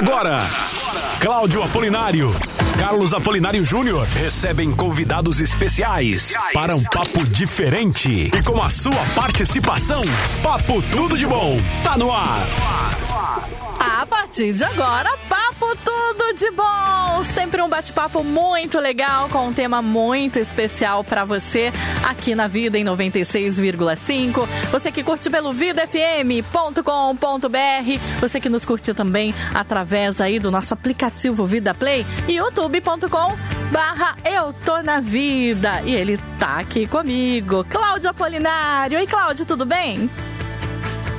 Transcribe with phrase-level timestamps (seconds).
[0.00, 0.40] Agora,
[1.20, 2.30] Cláudio Apolinário,
[2.78, 8.30] Carlos Apolinário Júnior recebem convidados especiais para um papo diferente.
[8.34, 10.02] E com a sua participação,
[10.42, 12.46] Papo Tudo de Bom tá no ar.
[14.10, 17.22] Partir de agora, papo tudo de bom.
[17.22, 21.72] Sempre um bate-papo muito legal com um tema muito especial para você
[22.04, 24.48] aqui na Vida em 96,5.
[24.72, 26.80] Você que curte pelo vidafm.com.br,
[28.20, 33.36] você que nos curte também através aí do nosso aplicativo Vida Play e youtube.com
[33.70, 35.82] barra Eu Tô Na Vida.
[35.82, 38.98] E ele tá aqui comigo, Cláudio Apolinário.
[38.98, 40.10] Oi, Cláudio, tudo bem?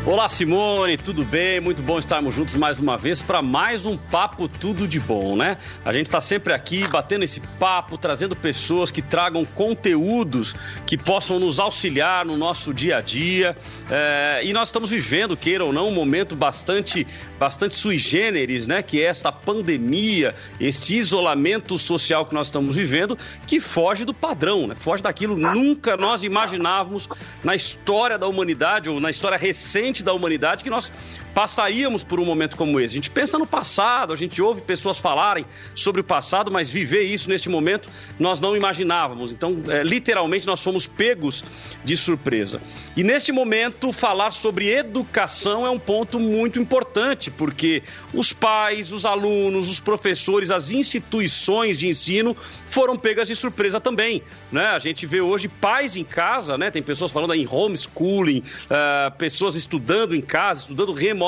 [0.03, 1.59] Olá, Simone, tudo bem?
[1.59, 5.57] Muito bom estarmos juntos mais uma vez para mais um Papo Tudo de Bom, né?
[5.85, 10.55] A gente está sempre aqui batendo esse papo, trazendo pessoas que tragam conteúdos
[10.87, 13.55] que possam nos auxiliar no nosso dia a dia.
[13.91, 17.05] É, e nós estamos vivendo, queira ou não, um momento bastante,
[17.37, 18.81] bastante sui generis, né?
[18.81, 23.15] Que é esta pandemia, este isolamento social que nós estamos vivendo,
[23.45, 24.73] que foge do padrão, né?
[24.75, 27.07] Foge daquilo nunca nós imaginávamos
[27.43, 30.91] na história da humanidade ou na história recente da humanidade que nós
[31.33, 32.93] passaríamos por um momento como esse.
[32.93, 37.03] A gente pensa no passado, a gente ouve pessoas falarem sobre o passado, mas viver
[37.03, 39.31] isso neste momento nós não imaginávamos.
[39.31, 41.43] Então, é, literalmente, nós fomos pegos
[41.83, 42.61] de surpresa.
[42.95, 49.05] E neste momento, falar sobre educação é um ponto muito importante, porque os pais, os
[49.05, 52.35] alunos, os professores, as instituições de ensino
[52.67, 54.21] foram pegas de surpresa também.
[54.51, 54.65] Né?
[54.67, 56.69] A gente vê hoje pais em casa, né?
[56.69, 61.20] tem pessoas falando em homeschooling, uh, pessoas estudando em casa, estudando remotamente,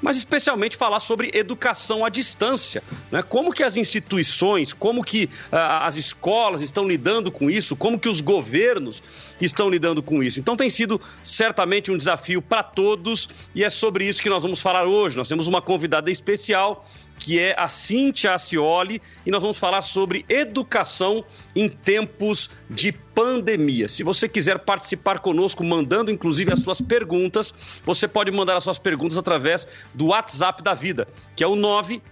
[0.00, 2.82] mas especialmente falar sobre educação à distância.
[3.10, 3.22] Né?
[3.22, 8.08] Como que as instituições, como que uh, as escolas estão lidando com isso, como que
[8.08, 9.02] os governos
[9.40, 10.40] estão lidando com isso.
[10.40, 14.62] Então tem sido certamente um desafio para todos e é sobre isso que nós vamos
[14.62, 15.16] falar hoje.
[15.16, 16.84] Nós temos uma convidada especial
[17.18, 23.88] que é a Cíntia Acioli, e nós vamos falar sobre educação em tempos de pandemia.
[23.88, 28.78] Se você quiser participar conosco, mandando inclusive as suas perguntas, você pode mandar as suas
[28.78, 31.56] perguntas através do WhatsApp da vida, que é o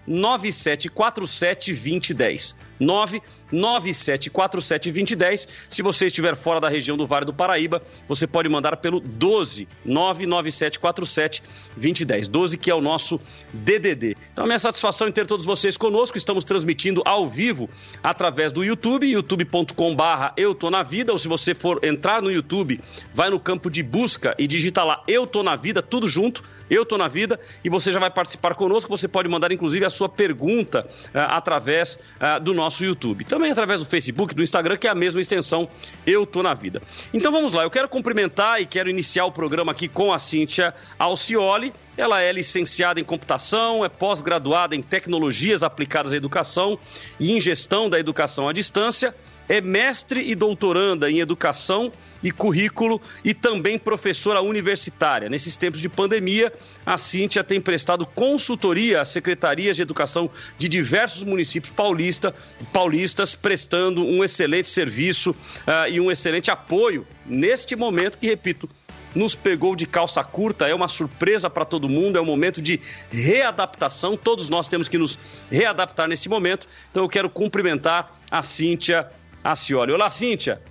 [0.09, 2.55] 997472010.
[2.81, 5.49] 997472010.
[5.69, 9.69] Se você estiver fora da região do Vale do Paraíba, você pode mandar pelo 12
[9.87, 12.29] 997472010.
[12.29, 13.21] 12 que é o nosso
[13.53, 14.17] DDD.
[14.33, 16.17] Então, minha satisfação em ter todos vocês conosco.
[16.17, 17.69] Estamos transmitindo ao vivo
[18.03, 21.13] através do YouTube, youtube.com/barra Eu Tô na Vida.
[21.13, 22.81] Ou se você for entrar no YouTube,
[23.13, 26.43] vai no campo de busca e digita lá Eu Tô na Vida, tudo junto,
[26.75, 28.91] Eu Tô na Vida, e você já vai participar conosco.
[28.91, 33.25] Você pode mandar, inclusive, a sua pergunta uh, através uh, do nosso YouTube.
[33.25, 35.69] Também através do Facebook, do Instagram, que é a mesma extensão
[36.07, 36.83] Eu Tô na Vida.
[37.13, 40.75] Então vamos lá, eu quero cumprimentar e quero iniciar o programa aqui com a Cíntia
[40.99, 41.73] Alcioli.
[41.97, 46.79] Ela é licenciada em computação, é pós-graduada em tecnologias aplicadas à educação
[47.21, 49.15] e em gestão da educação à distância
[49.49, 55.29] é mestre e doutoranda em educação e currículo e também professora universitária.
[55.29, 56.53] Nesses tempos de pandemia,
[56.85, 62.35] a Cíntia tem prestado consultoria às secretarias de educação de diversos municípios paulista,
[62.73, 68.69] paulistas, prestando um excelente serviço uh, e um excelente apoio neste momento que, repito,
[69.15, 72.81] nos pegou de calça curta, é uma surpresa para todo mundo, é um momento de
[73.11, 75.19] readaptação, todos nós temos que nos
[75.51, 76.67] readaptar nesse momento.
[76.91, 79.09] Então eu quero cumprimentar a Cíntia
[79.45, 79.93] Acioli.
[79.93, 80.63] Olá, Cíntia.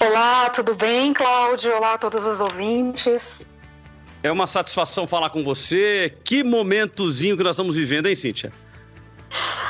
[0.00, 1.72] Olá, tudo bem, Cláudio?
[1.76, 3.48] Olá a todos os ouvintes.
[4.20, 6.12] É uma satisfação falar com você.
[6.24, 8.52] Que momentozinho que nós estamos vivendo, hein, Cíntia?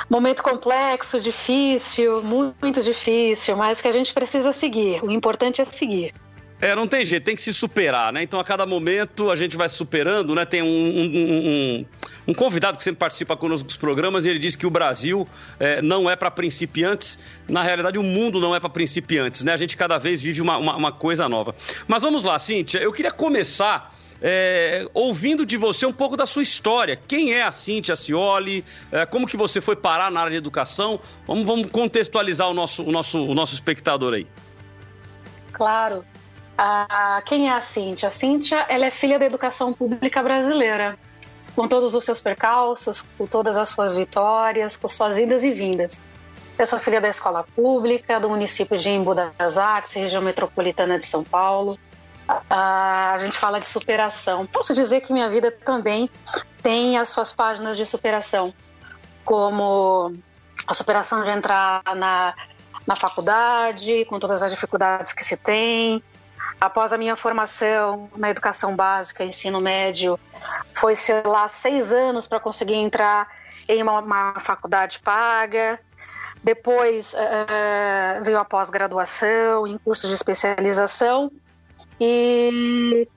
[0.08, 5.04] Momento complexo, difícil, muito difícil, mas que a gente precisa seguir.
[5.04, 6.14] O importante é seguir.
[6.60, 8.22] É, não tem jeito, tem que se superar, né?
[8.22, 10.44] Então, a cada momento a gente vai superando, né?
[10.44, 11.86] Tem um, um, um,
[12.30, 15.26] um convidado que sempre participa conosco dos programas e ele diz que o Brasil
[15.58, 17.18] é, não é para principiantes.
[17.48, 19.52] Na realidade, o mundo não é para principiantes, né?
[19.52, 21.56] A gente cada vez vive uma, uma, uma, coisa nova.
[21.88, 23.98] Mas vamos lá, Cíntia, eu queria começar.
[24.22, 26.94] É, ouvindo de você um pouco da sua história.
[27.08, 28.62] Quem é a Cíntia Cioli?
[28.92, 31.00] É, como que você foi parar na área de educação?
[31.26, 34.26] Vamos, vamos contextualizar o nosso, o, nosso, o nosso espectador aí.
[35.54, 36.04] Claro.
[36.58, 38.08] Ah, quem é a Cíntia?
[38.08, 40.98] A Cíntia ela é filha da educação pública brasileira,
[41.54, 46.00] com todos os seus percalços, com todas as suas vitórias, com suas idas e vindas.
[46.58, 51.06] Eu sou filha da escola pública do município de Embu das Artes, região metropolitana de
[51.06, 51.78] São Paulo.
[52.48, 54.46] A gente fala de superação.
[54.46, 56.10] Posso dizer que minha vida também
[56.62, 58.52] tem as suas páginas de superação,
[59.24, 60.14] como
[60.66, 62.34] a superação de entrar na,
[62.86, 66.02] na faculdade, com todas as dificuldades que se tem,
[66.60, 70.20] após a minha formação na educação básica, ensino médio,
[70.74, 73.28] foi sei lá seis anos para conseguir entrar
[73.66, 75.80] em uma, uma faculdade paga.
[76.44, 81.30] Depois uh, veio a pós-graduação, em cursos de especialização.
[81.98, 83.08] E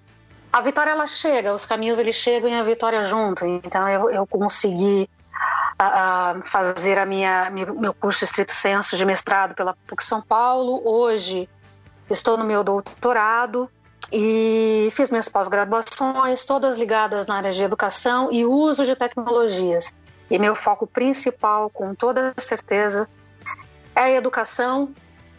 [0.51, 3.45] a vitória ela chega, os caminhos eles chegam e a vitória junto.
[3.45, 5.10] Então eu, eu consegui
[5.81, 10.81] uh, fazer a minha meu curso estrito senso de mestrado pela PUC São Paulo.
[10.86, 11.50] Hoje
[12.10, 13.70] estou no meu doutorado
[14.12, 19.92] e fiz minhas pós-graduações, todas ligadas na área de educação e uso de tecnologias.
[20.30, 23.08] E meu foco principal, com toda certeza,
[23.96, 24.94] é a educação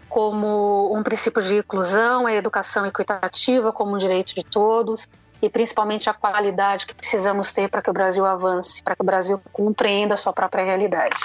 [0.08, 5.08] como um princípio de inclusão, é a educação equitativa como um direito de todos
[5.42, 9.04] e principalmente a qualidade que precisamos ter para que o Brasil avance, para que o
[9.04, 11.16] Brasil compreenda a sua própria realidade.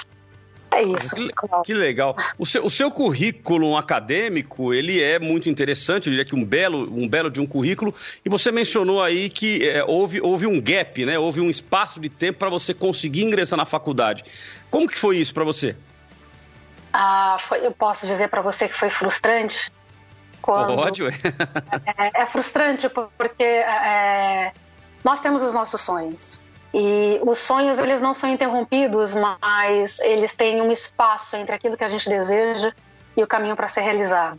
[0.72, 1.16] É isso.
[1.16, 1.30] Que,
[1.64, 2.16] que legal.
[2.38, 6.88] O seu, o seu, currículo acadêmico, ele é muito interessante, eu diria que um belo,
[6.92, 7.92] um belo de um currículo,
[8.24, 11.18] e você mencionou aí que é, houve, houve um gap, né?
[11.18, 14.24] Houve um espaço de tempo para você conseguir ingressar na faculdade.
[14.70, 15.76] Como que foi isso para você?
[16.92, 19.70] Ah, foi, eu posso dizer para você que foi frustrante.
[20.40, 20.78] Quando...
[20.78, 20.90] Ué.
[22.14, 24.52] é, é frustrante porque é,
[25.04, 26.39] nós temos os nossos sonhos.
[26.72, 31.84] E os sonhos eles não são interrompidos, mas eles têm um espaço entre aquilo que
[31.84, 32.72] a gente deseja
[33.16, 34.38] e o caminho para ser realizado.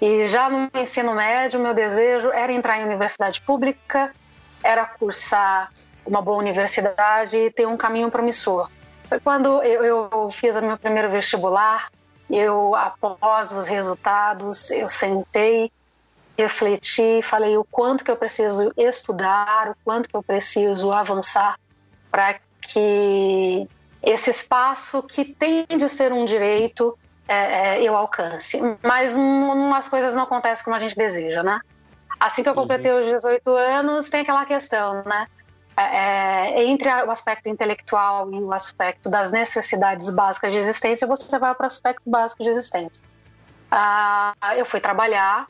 [0.00, 4.12] E já no ensino médio, meu desejo era entrar em universidade pública,
[4.62, 5.72] era cursar
[6.06, 8.70] uma boa universidade e ter um caminho promissor.
[9.08, 11.90] Foi quando eu, fiz o meu primeiro vestibular,
[12.30, 15.70] eu, após os resultados, eu sentei,
[16.38, 21.56] refleti, falei o quanto que eu preciso estudar, o quanto que eu preciso avançar
[22.10, 23.68] para que
[24.02, 26.98] esse espaço que tem de ser um direito
[27.28, 28.60] é, é, eu alcance.
[28.82, 29.16] Mas
[29.76, 31.60] as coisas não acontecem como a gente deseja, né?
[32.18, 33.02] Assim que eu completei uhum.
[33.02, 35.26] os 18 anos, tem aquela questão, né?
[35.76, 41.38] É, é, entre o aspecto intelectual e o aspecto das necessidades básicas de existência, você
[41.38, 43.04] vai para o aspecto básico de existência.
[43.70, 45.46] Ah, eu fui trabalhar,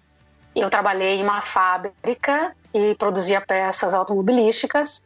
[0.54, 5.02] eu trabalhei em uma fábrica e produzia peças automobilísticas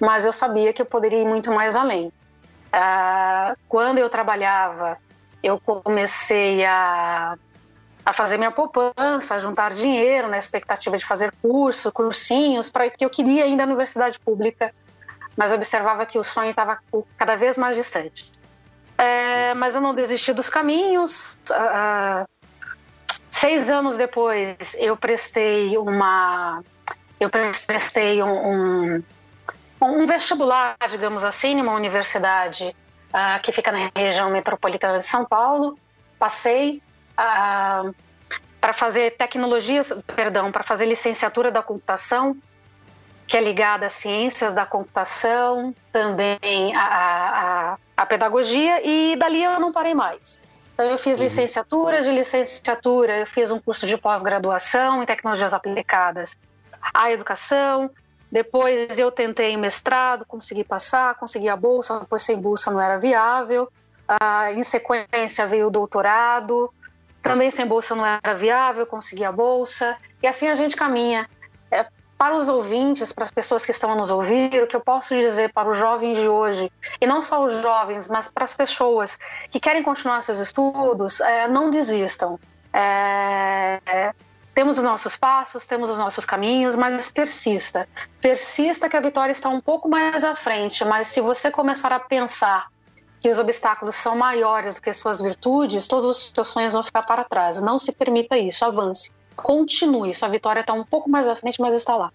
[0.00, 2.12] mas eu sabia que eu poderia ir muito mais além.
[2.72, 4.98] Ah, quando eu trabalhava,
[5.42, 7.36] eu comecei a,
[8.04, 13.04] a fazer minha poupança, a juntar dinheiro na expectativa de fazer curso, cursinhos, para que
[13.04, 14.72] eu queria ir à universidade pública,
[15.36, 16.78] mas observava que o sonho estava
[17.16, 18.30] cada vez mais distante.
[18.98, 21.38] É, mas eu não desisti dos caminhos.
[21.50, 22.26] Ah,
[23.30, 26.62] seis anos depois, eu prestei uma,
[27.20, 29.02] eu prestei um, um
[29.80, 32.74] um vestibular, digamos assim, numa universidade
[33.12, 35.78] uh, que fica na região metropolitana de São Paulo.
[36.18, 36.82] Passei
[37.18, 37.94] uh,
[38.60, 42.36] para fazer tecnologias, perdão, para fazer licenciatura da computação,
[43.26, 49.72] que é ligada às ciências da computação, também à, à, pedagogia, e dali eu não
[49.72, 50.40] parei mais.
[50.74, 51.24] Então, eu fiz uhum.
[51.24, 56.36] licenciatura, de licenciatura, eu fiz um curso de pós-graduação em tecnologias aplicadas
[56.94, 57.90] à educação,
[58.30, 63.68] depois eu tentei mestrado, consegui passar, consegui a bolsa, depois sem bolsa não era viável.
[64.08, 66.72] Ah, em sequência veio o doutorado,
[67.22, 69.96] também sem bolsa não era viável, consegui a bolsa.
[70.22, 71.28] E assim a gente caminha.
[71.70, 71.86] É,
[72.18, 75.14] para os ouvintes, para as pessoas que estão a nos ouvir, o que eu posso
[75.14, 79.18] dizer para os jovens de hoje, e não só os jovens, mas para as pessoas
[79.50, 82.40] que querem continuar seus estudos, é, não desistam.
[82.72, 84.12] É,
[84.56, 87.86] temos os nossos passos, temos os nossos caminhos, mas persista.
[88.22, 92.00] Persista que a vitória está um pouco mais à frente, mas se você começar a
[92.00, 92.68] pensar
[93.20, 97.04] que os obstáculos são maiores do que suas virtudes, todos os seus sonhos vão ficar
[97.04, 97.60] para trás.
[97.60, 99.10] Não se permita isso, avance.
[99.36, 100.14] Continue.
[100.14, 102.10] Sua vitória está um pouco mais à frente, mas está lá.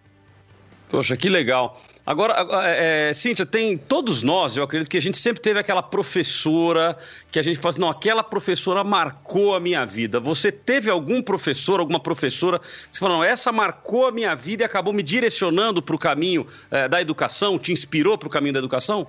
[0.92, 1.82] Poxa, que legal.
[2.06, 5.82] Agora, é, é, Cíntia, tem todos nós, eu acredito que a gente sempre teve aquela
[5.82, 6.98] professora
[7.32, 10.20] que a gente fala assim, não, aquela professora marcou a minha vida.
[10.20, 14.64] Você teve algum professor, alguma professora, que você falou, não, essa marcou a minha vida
[14.64, 18.52] e acabou me direcionando para o caminho é, da educação, te inspirou para o caminho
[18.52, 19.08] da educação?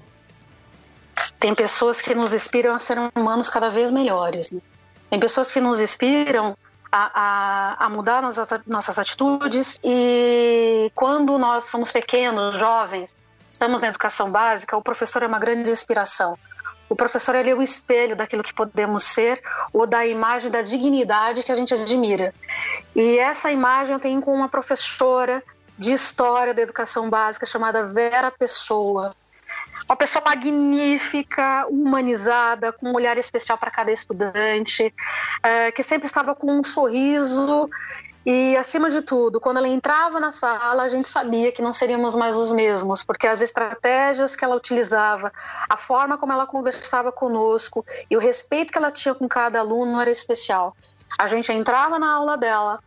[1.41, 4.53] Tem pessoas que nos inspiram a ser humanos cada vez melhores.
[4.53, 4.61] Né?
[5.11, 6.57] Tem pessoas que nos inspiram
[6.92, 13.16] a, a, a mudar nossas, nossas atitudes e quando nós somos pequenos, jovens,
[13.50, 16.38] estamos na educação básica, o professor é uma grande inspiração.
[16.90, 21.42] O professor ele é o espelho daquilo que podemos ser ou da imagem da dignidade
[21.42, 22.34] que a gente admira.
[22.94, 25.42] E essa imagem eu tenho com uma professora
[25.78, 29.14] de história da educação básica chamada Vera Pessoa
[29.88, 34.87] uma pessoa magnífica, humanizada, com um olhar especial para cada estudante,
[35.38, 37.69] uh, que sempre estava com um sorriso
[38.25, 42.14] E, acima de tudo, quando ela entrava na sala, a gente sabia que não seríamos
[42.14, 45.33] mais os mesmos, porque as estratégias que ela utilizava,
[45.69, 50.00] a forma como ela conversava conosco e o respeito que ela tinha com cada aluno
[50.00, 50.76] era especial.
[51.19, 52.79] A gente entrava na aula dela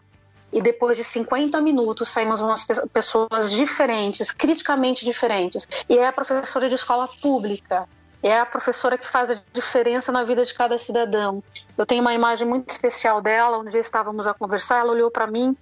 [0.56, 5.68] e depois de 50 minutos saímos umas pessoas diferentes, criticamente diferentes.
[5.90, 7.88] E é a professora de escola pública
[8.24, 11.44] é a professora que faz a diferença na vida de cada cidadão.
[11.78, 15.56] Eu tenho uma imagem muito especial dela, onde estávamos a conversar, ela olhou para mim,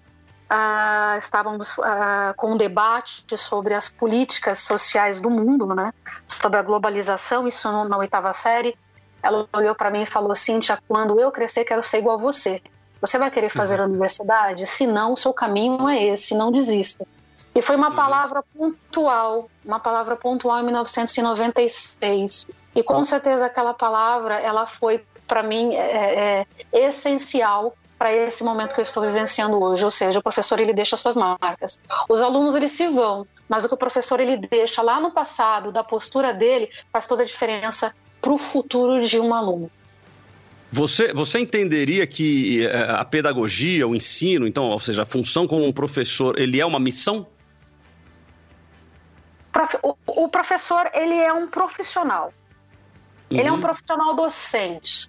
[0.50, 5.92] ah, estávamos ah, com um debate sobre as políticas sociais do mundo, né?
[6.26, 8.78] sobre a globalização, isso na oitava série.
[9.22, 12.62] Ela olhou para mim e falou: Cíntia, quando eu crescer, quero ser igual a você.
[13.04, 13.82] Você vai querer fazer uhum.
[13.82, 14.66] a universidade?
[14.66, 17.06] Se não, o seu caminho é esse, não desista.
[17.54, 17.96] E foi uma uhum.
[17.96, 22.48] palavra pontual, uma palavra pontual em 1996.
[22.74, 28.74] E com certeza aquela palavra, ela foi para mim é, é, essencial para esse momento
[28.74, 31.82] que eu estou vivenciando hoje, ou seja, o professor ele deixa suas marcas.
[32.08, 35.74] Os alunos eles se vão, mas o que o professor ele deixa lá no passado,
[35.74, 39.70] da postura dele, faz toda a diferença para o futuro de um aluno.
[40.74, 45.64] Você, você entenderia que é, a pedagogia, o ensino, então, ou seja, a função como
[45.64, 47.28] um professor, ele é uma missão?
[50.08, 52.34] o professor ele é um profissional.
[53.30, 53.38] Uhum.
[53.38, 53.62] Ele é um uhum.
[53.62, 55.08] profissional docente.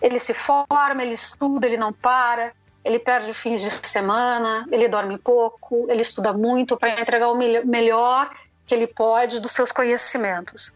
[0.00, 5.18] Ele se forma, ele estuda, ele não para, ele perde fins de semana, ele dorme
[5.18, 8.30] pouco, ele estuda muito para entregar o melhor
[8.66, 10.72] que ele pode dos seus conhecimentos.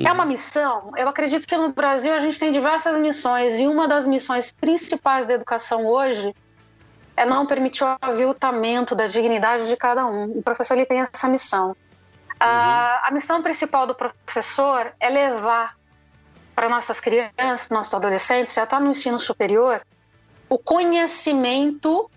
[0.00, 0.08] Uhum.
[0.08, 0.92] É uma missão.
[0.96, 5.26] Eu acredito que no Brasil a gente tem diversas missões e uma das missões principais
[5.26, 6.34] da educação hoje
[7.16, 10.38] é não permitir o aviltamento da dignidade de cada um.
[10.38, 11.76] O professor ele tem essa missão.
[12.38, 15.76] A, a missão principal do professor é levar
[16.54, 19.82] para nossas crianças, nossos adolescentes, já está no ensino superior,
[20.48, 22.10] o conhecimento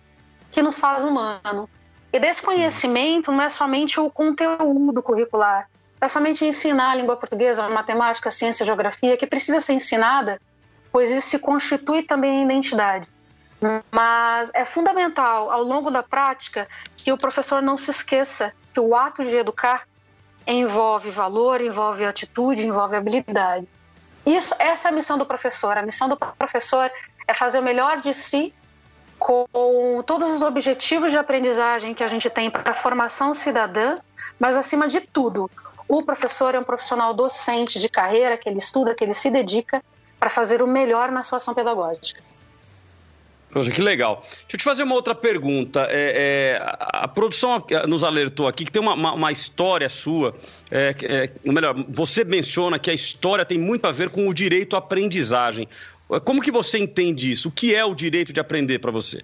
[0.50, 1.70] que nos faz humano.
[2.14, 5.68] E desse conhecimento não é somente o conteúdo curricular,
[6.06, 9.74] é somente ensinar a língua portuguesa, a matemática, a ciência, a geografia, que precisa ser
[9.74, 10.40] ensinada,
[10.92, 13.10] pois isso se constitui também em identidade.
[13.90, 16.68] Mas é fundamental, ao longo da prática,
[16.98, 19.88] que o professor não se esqueça que o ato de educar
[20.46, 23.68] envolve valor, envolve atitude, envolve habilidade.
[24.26, 25.78] Isso, essa é a missão do professor.
[25.78, 26.92] A missão do professor
[27.28, 28.54] é fazer o melhor de si
[29.18, 33.98] com todos os objetivos de aprendizagem que a gente tem para a formação cidadã,
[34.38, 35.50] mas acima de tudo,
[36.00, 39.84] o professor é um profissional docente de carreira que ele estuda, que ele se dedica
[40.20, 42.22] para fazer o melhor na sua ação pedagógica.
[43.52, 44.24] Poxa, que legal.
[44.24, 45.86] Deixa eu te fazer uma outra pergunta.
[45.92, 50.34] É, é, a produção nos alertou aqui que tem uma, uma, uma história sua.
[50.72, 54.76] É, é, melhor, você menciona que a história tem muito a ver com o direito
[54.76, 55.68] à aprendizagem.
[56.26, 57.50] Como que você entende isso?
[57.50, 59.22] O que é o direito de aprender para você?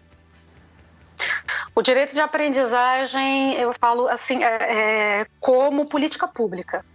[1.75, 6.85] O direito de aprendizagem, eu falo assim, é, é como política pública.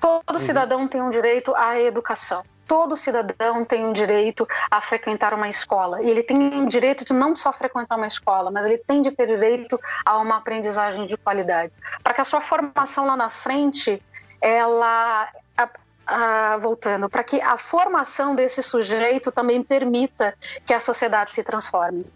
[0.00, 0.38] Todo uhum.
[0.38, 5.48] cidadão tem um direito à educação todo cidadão tem o um direito a frequentar uma
[5.48, 6.02] escola.
[6.02, 9.10] E ele tem o direito de não só frequentar uma escola, mas ele tem de
[9.10, 11.72] ter direito a uma aprendizagem de qualidade.
[12.02, 14.02] Para que a sua formação lá na frente
[14.40, 15.28] ela
[16.06, 20.34] ah, voltando, para que a formação desse sujeito também permita
[20.66, 22.06] que a sociedade se transforme.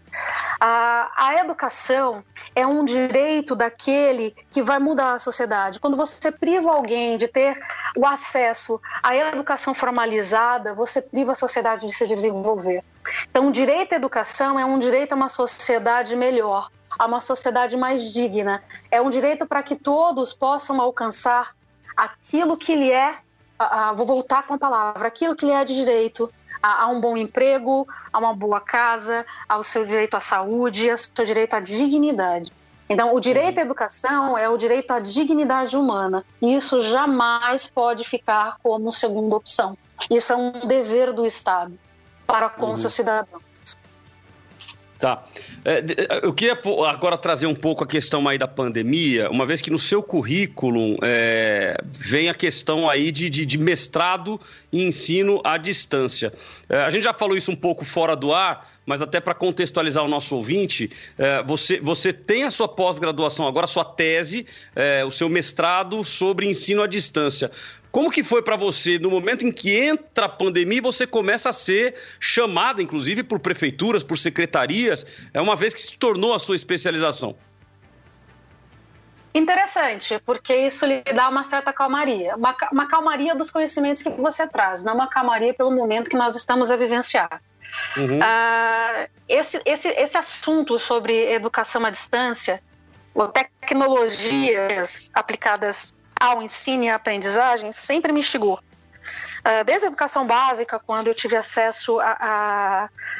[0.59, 2.23] Ah, a educação
[2.55, 5.79] é um direito daquele que vai mudar a sociedade.
[5.79, 7.59] Quando você priva alguém de ter
[7.95, 12.83] o acesso à educação formalizada, você priva a sociedade de se desenvolver.
[13.29, 17.75] Então, o direito à educação é um direito a uma sociedade melhor, a uma sociedade
[17.77, 18.63] mais digna.
[18.91, 21.55] É um direito para que todos possam alcançar
[21.95, 23.17] aquilo que lhe é
[23.59, 26.31] a, a, vou voltar com a palavra, aquilo que lhe é de direito
[26.63, 30.97] a, a, um bom emprego, a uma boa casa, ao seu direito à saúde, ao
[30.97, 32.51] seu direito à dignidade.
[32.89, 36.25] Então, o direito à educação é o direito à dignidade humana.
[36.41, 39.77] E isso jamais pode ficar como segunda opção.
[40.09, 41.77] Isso é um dever do Estado
[42.25, 42.77] para com uhum.
[42.77, 43.43] seus cidadãos.
[44.99, 45.23] Tá.
[45.63, 45.81] É,
[46.23, 49.79] eu queria agora trazer um pouco a questão aí da pandemia, uma vez que no
[49.79, 54.37] seu currículo é, vem a questão aí de, de, de, mestrado
[54.73, 56.33] e ensino à distância.
[56.67, 60.03] É, a gente já falou isso um pouco fora do ar, mas até para contextualizar
[60.03, 65.05] o nosso ouvinte, é, você, você tem a sua pós-graduação agora, a sua tese, é,
[65.05, 67.49] o seu mestrado sobre ensino à distância.
[67.91, 71.53] Como que foi para você no momento em que entra a pandemia você começa a
[71.53, 76.55] ser chamada, inclusive, por prefeituras, por secretarias, é uma vez que se tornou a sua
[76.55, 77.35] especialização?
[79.33, 84.47] Interessante, porque isso lhe dá uma certa calmaria, uma, uma calmaria dos conhecimentos que você
[84.47, 87.41] traz, não uma calmaria pelo momento que nós estamos a vivenciar.
[87.95, 88.17] Uhum.
[88.17, 92.61] Uh, esse, esse, esse assunto sobre educação à distância,
[93.13, 98.59] ou tecnologias aplicadas ao ensino e à aprendizagem, sempre me instigou.
[99.39, 101.97] Uh, desde a educação básica, quando eu tive acesso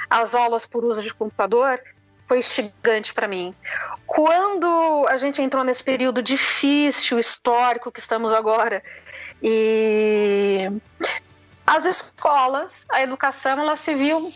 [0.09, 1.81] às aulas por uso de computador,
[2.27, 3.55] foi instigante para mim.
[4.05, 8.83] Quando a gente entrou nesse período difícil, histórico que estamos agora,
[9.41, 10.69] e
[11.65, 14.31] as escolas, a educação, ela se viu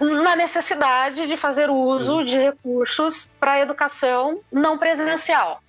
[0.00, 5.62] na necessidade de fazer uso de recursos para a educação não presencial.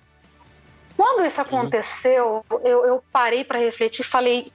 [0.96, 4.52] Quando isso aconteceu, eu, eu parei para refletir e falei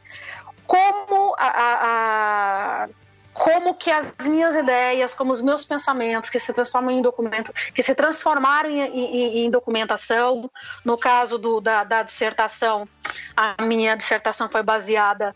[0.65, 2.89] como a, a, a
[3.33, 7.83] como que as minhas ideias, como os meus pensamentos que se transformam em documento, que
[7.83, 10.49] se transformaram em, em, em documentação.
[10.83, 12.87] No caso do, da, da dissertação,
[13.35, 15.35] a minha dissertação foi baseada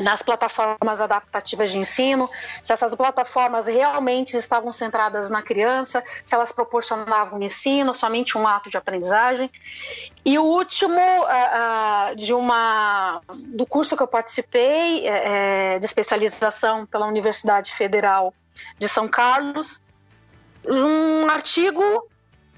[0.00, 2.28] nas plataformas adaptativas de ensino,
[2.62, 8.70] se essas plataformas realmente estavam centradas na criança, se elas proporcionavam ensino, somente um ato
[8.70, 9.50] de aprendizagem.
[10.24, 16.86] E o último uh, uh, de uma do curso que eu participei é, de especialização
[16.86, 18.32] pela Universidade Federal
[18.78, 19.80] de São Carlos,
[20.66, 21.82] um artigo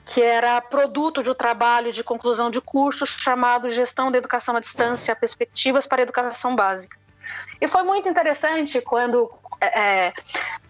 [0.06, 4.60] que era produto de um trabalho de conclusão de curso chamado Gestão da Educação à
[4.60, 7.03] Distância: Perspectivas para a Educação Básica.
[7.60, 10.12] E foi muito interessante quando, é, é,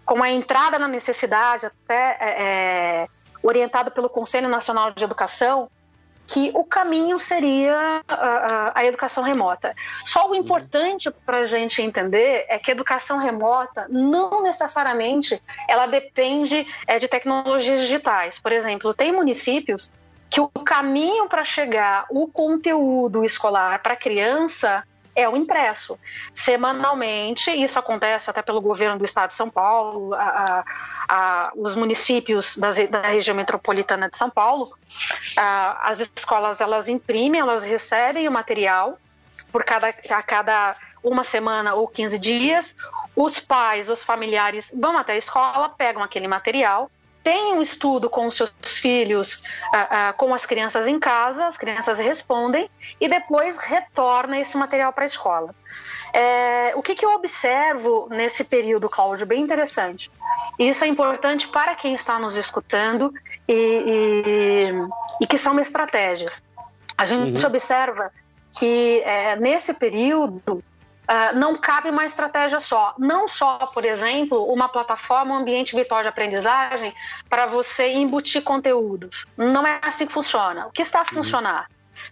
[0.04, 3.08] com a entrada na necessidade, até é, é,
[3.42, 5.70] orientado pelo Conselho Nacional de Educação,
[6.26, 9.74] que o caminho seria a, a, educação remota.
[10.04, 15.86] Só o importante para a gente entender é que a educação remota não necessariamente ela
[15.86, 18.38] depende é, de tecnologias digitais.
[18.38, 19.90] Por exemplo, tem municípios
[20.30, 24.82] que o caminho para chegar o conteúdo escolar para a criança
[25.14, 25.98] é o impresso.
[26.32, 30.64] Semanalmente, isso acontece até pelo governo do estado de São Paulo, a, a,
[31.08, 34.76] a, os municípios das, da região metropolitana de São Paulo,
[35.36, 38.98] as escolas elas imprimem, elas recebem o material
[39.50, 42.74] por cada, a cada uma semana ou 15 dias,
[43.14, 46.90] os pais, os familiares vão até a escola, pegam aquele material,
[47.24, 51.56] tem um estudo com os seus filhos, uh, uh, com as crianças em casa, as
[51.56, 55.54] crianças respondem e depois retorna esse material para a escola.
[56.12, 60.12] É, o que, que, eu observo nesse período, Cláudio, bem interessante.
[60.58, 63.12] Isso é importante para quem está nos escutando
[63.48, 66.40] e, e, e que são estratégias.
[66.96, 67.48] A gente uhum.
[67.48, 68.12] observa
[68.52, 70.62] que é, nesse período
[71.04, 72.94] Uh, não cabe uma estratégia só.
[72.98, 76.94] Não só, por exemplo, uma plataforma, um ambiente virtual de aprendizagem
[77.28, 79.26] para você embutir conteúdos.
[79.36, 80.66] Não é assim que funciona.
[80.66, 81.68] O que está a funcionar?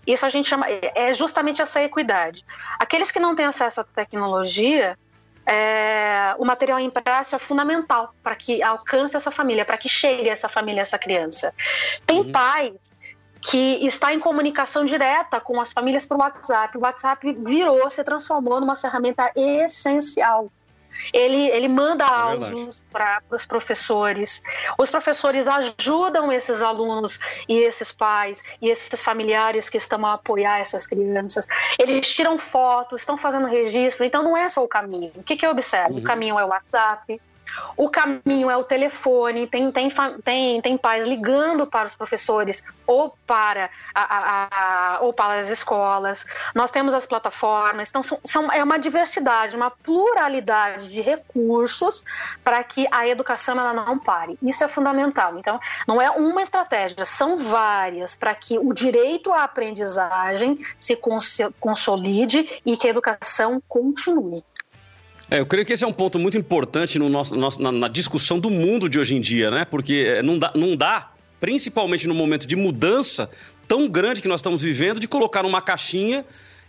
[0.07, 2.45] Isso a gente chama, é justamente essa equidade.
[2.79, 4.97] Aqueles que não têm acesso à tecnologia,
[5.45, 10.49] é, o material impresso é fundamental para que alcance essa família, para que chegue essa
[10.49, 11.53] família, essa criança.
[12.07, 12.33] Tem uhum.
[12.33, 12.93] pais
[13.43, 16.79] que está em comunicação direta com as famílias por WhatsApp.
[16.79, 20.51] O WhatsApp virou, se transformou numa ferramenta essencial.
[21.13, 24.43] Ele, ele manda é áudios para os professores.
[24.79, 30.61] Os professores ajudam esses alunos e esses pais e esses familiares que estão a apoiar
[30.61, 31.47] essas crianças.
[31.79, 34.05] Eles tiram fotos, estão fazendo registro.
[34.05, 35.13] Então, não é só o caminho.
[35.17, 35.95] O que, que eu observo?
[35.95, 36.01] Uhum.
[36.01, 37.21] O caminho é o WhatsApp,
[37.77, 39.89] o caminho é o telefone, tem, tem,
[40.25, 44.49] tem, tem pais ligando para os professores ou para, a, a,
[44.97, 46.25] a, ou para as escolas.
[46.55, 52.05] Nós temos as plataformas, então são, são, é uma diversidade, uma pluralidade de recursos
[52.45, 54.39] para que a educação ela não pare.
[54.43, 55.39] Isso é fundamental.
[55.39, 60.99] Então, não é uma estratégia, são várias para que o direito à aprendizagem se
[61.61, 64.45] consolide e que a educação continue.
[65.33, 68.39] É, eu creio que esse é um ponto muito importante no nosso, na, na, discussão
[68.39, 69.65] do mundo de hoje em dia, né?
[69.65, 73.31] Porque é, não dá, não dá, principalmente no momento de mudança
[73.67, 76.23] tão grande que nós estamos vivendo, de colocar numa caixinha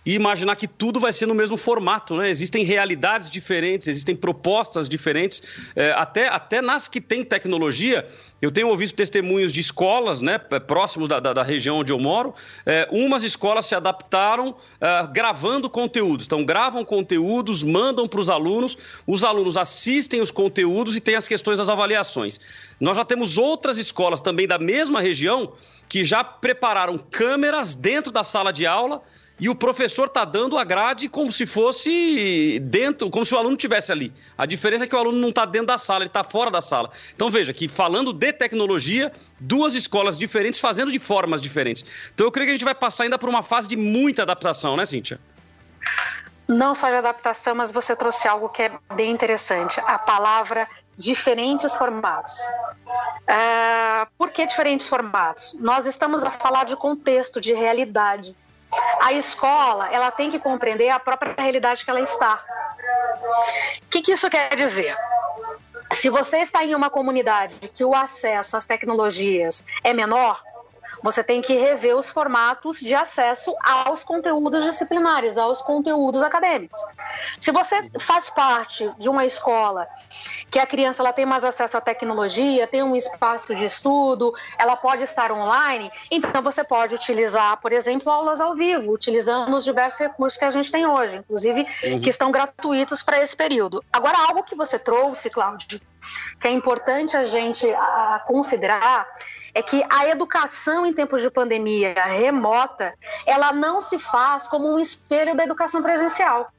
[0.05, 2.29] e imaginar que tudo vai ser no mesmo formato, né?
[2.29, 8.07] Existem realidades diferentes, existem propostas diferentes, é, até, até nas que tem tecnologia.
[8.41, 12.33] Eu tenho ouvido testemunhos de escolas, né, próximos da, da, da região onde eu moro.
[12.65, 16.25] É, umas escolas se adaptaram é, gravando conteúdos.
[16.25, 21.27] Então, gravam conteúdos, mandam para os alunos, os alunos assistem os conteúdos e tem as
[21.27, 22.37] questões das avaliações.
[22.81, 25.53] Nós já temos outras escolas também da mesma região
[25.87, 29.01] que já prepararam câmeras dentro da sala de aula
[29.39, 33.55] e o professor está dando a grade como se fosse dentro, como se o aluno
[33.55, 34.13] estivesse ali.
[34.37, 36.61] A diferença é que o aluno não está dentro da sala, ele está fora da
[36.61, 36.91] sala.
[37.15, 42.11] Então veja que falando de tecnologia, duas escolas diferentes fazendo de formas diferentes.
[42.13, 44.77] Então eu creio que a gente vai passar ainda por uma fase de muita adaptação,
[44.77, 45.19] né, Cíntia?
[46.47, 50.67] Não só de adaptação, mas você trouxe algo que é bem interessante: a palavra
[50.97, 52.39] diferentes formatos.
[53.23, 55.55] Uh, por que diferentes formatos?
[55.59, 58.35] Nós estamos a falar de contexto, de realidade.
[59.01, 62.43] A escola, ela tem que compreender a própria realidade que ela está.
[63.83, 64.95] O que, que isso quer dizer?
[65.91, 70.41] Se você está em uma comunidade que o acesso às tecnologias é menor,
[71.03, 76.81] você tem que rever os formatos de acesso aos conteúdos disciplinares, aos conteúdos acadêmicos.
[77.39, 79.87] Se você faz parte de uma escola
[80.49, 84.75] que a criança ela tem mais acesso à tecnologia, tem um espaço de estudo, ela
[84.77, 89.99] pode estar online, então você pode utilizar, por exemplo, aulas ao vivo, utilizando os diversos
[89.99, 91.99] recursos que a gente tem hoje, inclusive uhum.
[91.99, 93.83] que estão gratuitos para esse período.
[93.91, 95.81] Agora, algo que você trouxe, Cláudio,
[96.39, 99.07] que é importante a gente a, considerar
[99.53, 102.93] é que a educação em tempos de pandemia remota,
[103.25, 106.51] ela não se faz como um espelho da educação presencial.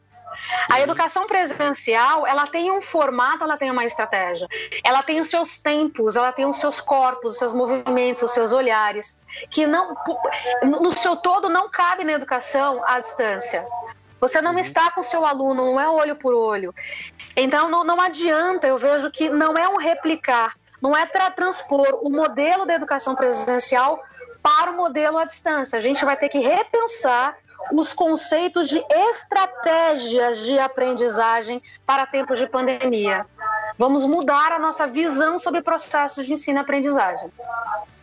[0.69, 4.47] A educação presencial, ela tem um formato, ela tem uma estratégia.
[4.83, 8.53] Ela tem os seus tempos, ela tem os seus corpos, os seus movimentos, os seus
[8.53, 9.17] olhares,
[9.51, 9.95] que não
[10.63, 13.67] no seu todo não cabe na educação à distância.
[14.21, 14.59] Você não uhum.
[14.59, 16.75] está com o seu aluno, não é olho por olho.
[17.37, 20.55] Então não, não adianta, eu vejo que não é um replicar,
[20.85, 24.03] não é para transpor o modelo da educação presencial
[24.43, 25.79] para o modelo à distância.
[25.79, 27.39] A gente vai ter que repensar
[27.73, 33.25] os conceitos de estratégias de aprendizagem para tempos de pandemia.
[33.79, 37.31] Vamos mudar a nossa visão sobre processos de ensino e aprendizagem.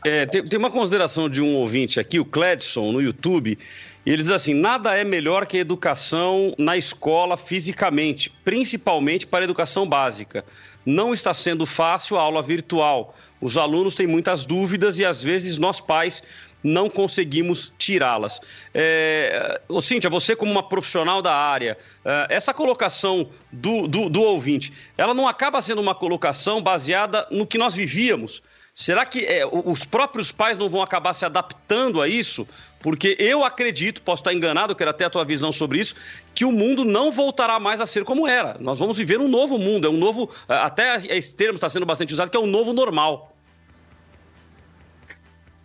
[0.04, 3.60] É, tem, tem, uma consideração de um ouvinte aqui, o Cledson, no YouTube,
[4.04, 9.44] ele diz assim: nada é melhor que a educação na escola fisicamente, principalmente para a
[9.44, 10.44] educação básica.
[10.86, 13.16] Não está sendo fácil a aula virtual.
[13.40, 16.24] Os alunos têm muitas dúvidas e às vezes nós pais
[16.64, 18.40] não conseguimos tirá-las.
[18.74, 24.72] É, Cíntia, você como uma profissional da área, é, essa colocação do, do, do ouvinte,
[24.98, 28.42] ela não acaba sendo uma colocação baseada no que nós vivíamos?
[28.74, 32.48] Será que é, os próprios pais não vão acabar se adaptando a isso?
[32.82, 35.96] Porque eu acredito, posso estar enganado, quero até a tua visão sobre isso,
[36.34, 38.58] que o mundo não voltará mais a ser como era.
[38.60, 42.14] Nós vamos viver um novo mundo, é um novo, até esse termo está sendo bastante
[42.14, 43.36] usado, que é um novo normal.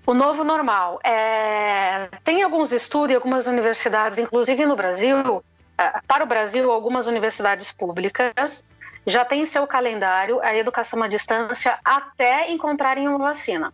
[0.07, 1.01] O novo normal.
[1.03, 2.09] É...
[2.23, 5.43] Tem alguns estudos em algumas universidades, inclusive no Brasil,
[5.79, 8.65] é, para o Brasil, algumas universidades públicas
[9.07, 13.73] já têm seu calendário a educação à distância até encontrarem uma vacina.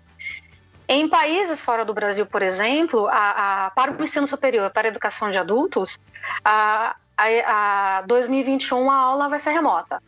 [0.94, 4.90] Em países fora do Brasil, por exemplo, a, a, para o ensino superior, para a
[4.90, 5.98] educação de adultos,
[6.44, 10.02] a, a 2021 a aula vai ser remota.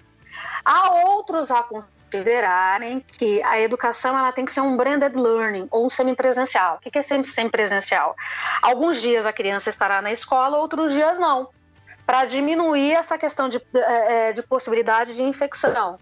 [0.62, 5.86] Há outros a considerarem que a educação ela tem que ser um branded learning ou
[5.86, 6.76] um semipresencial.
[6.76, 8.14] O que é sempre semipresencial?
[8.60, 11.48] Alguns dias a criança estará na escola, outros dias não
[12.06, 15.98] para diminuir essa questão de, é, é, de possibilidade de infecção.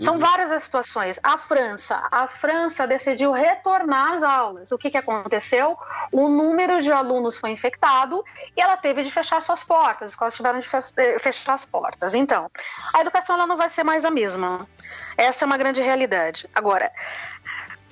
[0.00, 0.20] São uhum.
[0.20, 1.18] várias as situações.
[1.22, 4.72] A França, a França decidiu retornar às aulas.
[4.72, 5.76] O que, que aconteceu?
[6.12, 8.24] O número de alunos foi infectado
[8.56, 10.06] e ela teve de fechar suas portas.
[10.06, 12.14] As escolas tiveram de eh, fechar as portas.
[12.14, 12.50] Então,
[12.94, 14.66] a educação ela não vai ser mais a mesma.
[15.16, 16.48] Essa é uma grande realidade.
[16.54, 16.92] Agora,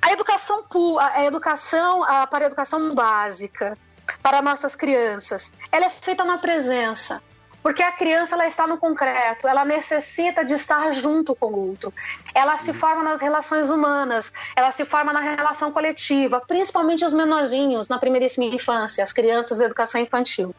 [0.01, 0.65] a educação,
[1.01, 3.77] a educação a, para a educação básica,
[4.23, 7.21] para nossas crianças, ela é feita na presença.
[7.67, 11.93] Porque a criança ela está no concreto, ela necessita de estar junto com o outro.
[12.33, 12.77] Ela se uhum.
[12.77, 18.45] forma nas relações humanas, ela se forma na relação coletiva, principalmente os menorzinhos na primeiríssima
[18.45, 20.55] infância, as crianças da educação infantil.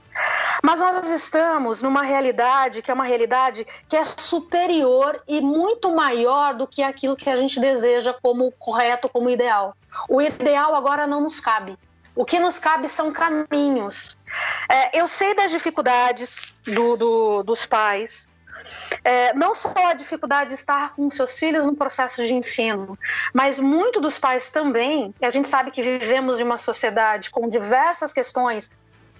[0.61, 6.55] Mas nós estamos numa realidade que é uma realidade que é superior e muito maior
[6.55, 9.77] do que aquilo que a gente deseja como correto, como ideal.
[10.09, 11.79] O ideal agora não nos cabe.
[12.13, 14.17] O que nos cabe são caminhos.
[14.67, 18.27] É, eu sei das dificuldades do, do, dos pais,
[19.03, 22.97] é, não só a dificuldade de estar com seus filhos no processo de ensino,
[23.33, 27.47] mas muito dos pais também, e a gente sabe que vivemos em uma sociedade com
[27.47, 28.69] diversas questões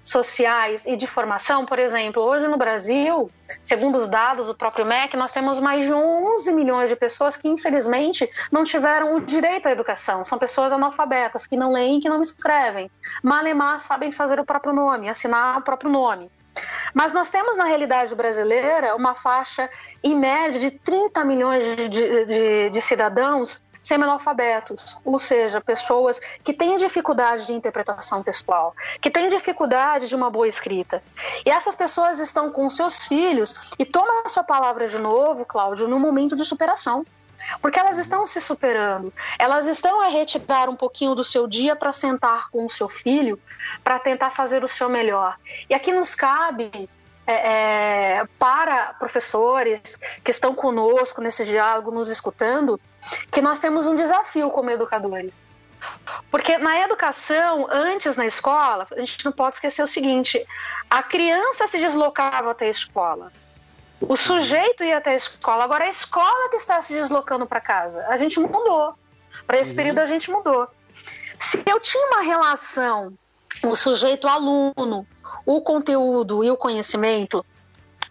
[0.03, 3.29] sociais e de formação, por exemplo, hoje no Brasil,
[3.61, 7.47] segundo os dados do próprio MEC, nós temos mais de 11 milhões de pessoas que,
[7.47, 10.23] infelizmente, não tiveram o direito à educação.
[10.23, 12.89] São pessoas analfabetas, que não leem, que não escrevem.
[13.21, 16.31] Malemar sabem fazer o próprio nome, assinar o próprio nome.
[16.93, 19.69] Mas nós temos na realidade brasileira uma faixa
[20.03, 21.89] em média de 30 milhões de,
[22.25, 29.29] de, de cidadãos semi-analfabetos, ou seja, pessoas que têm dificuldade de interpretação textual, que têm
[29.29, 31.01] dificuldade de uma boa escrita.
[31.45, 35.87] E essas pessoas estão com seus filhos e tomam a sua palavra de novo, Cláudio,
[35.87, 37.05] no momento de superação.
[37.61, 41.93] Porque elas estão se superando, elas estão a retirar um pouquinho do seu dia para
[41.93, 43.39] sentar com o seu filho,
[43.83, 45.37] para tentar fazer o seu melhor.
[45.69, 46.89] E aqui nos cabe
[47.25, 52.79] é, é, para professores que estão conosco nesse diálogo, nos escutando,
[53.31, 55.31] que nós temos um desafio como educadores.
[56.31, 60.43] Porque na educação, antes na escola, a gente não pode esquecer o seguinte:
[60.89, 63.31] a criança se deslocava até a escola.
[64.01, 67.59] O sujeito ia até a escola, agora é a escola que está se deslocando para
[67.59, 68.05] casa.
[68.07, 68.93] A gente mudou.
[69.45, 69.75] Para esse uhum.
[69.75, 70.67] período a gente mudou.
[71.39, 73.13] Se eu tinha uma relação,
[73.63, 75.05] o sujeito aluno,
[75.45, 77.45] o conteúdo e o conhecimento,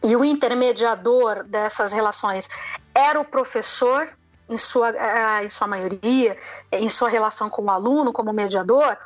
[0.02, 2.48] e o intermediador dessas relações
[2.94, 4.08] era o professor,
[4.48, 6.36] em sua, eh, em sua maioria,
[6.70, 8.96] em sua relação com o aluno, como mediador.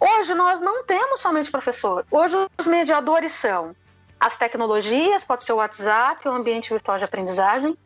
[0.00, 2.04] Hoje nós não temos somente professor.
[2.10, 3.74] Hoje os mediadores são
[4.18, 7.76] as tecnologias, pode ser o WhatsApp, o ambiente virtual de aprendizagem,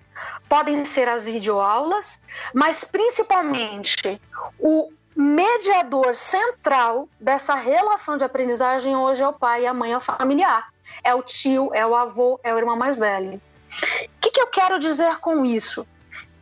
[0.48, 2.20] podem ser as videoaulas,
[2.54, 4.20] mas principalmente
[4.58, 9.96] o mediador central dessa relação de aprendizagem hoje é o pai e a mãe, é
[9.96, 10.72] o familiar.
[11.04, 13.34] É o tio, é o avô, é o irmão mais velho.
[13.34, 15.86] O que, que eu quero dizer com isso?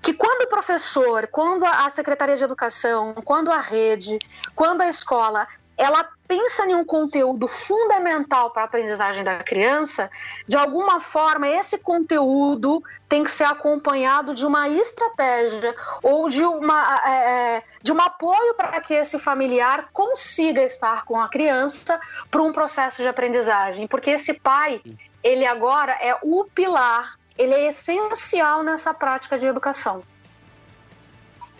[0.00, 4.18] Que quando o professor, quando a Secretaria de Educação, quando a rede,
[4.54, 5.46] quando a escola
[5.76, 10.10] ela pensa em um conteúdo fundamental para a aprendizagem da criança,
[10.46, 17.00] de alguma forma esse conteúdo tem que ser acompanhado de uma estratégia ou de, uma,
[17.06, 21.98] é, é de um apoio para que esse familiar consiga estar com a criança
[22.30, 23.86] para um processo de aprendizagem.
[23.86, 24.82] Porque esse pai,
[25.24, 30.02] ele agora é o pilar, ele é essencial nessa prática de educação.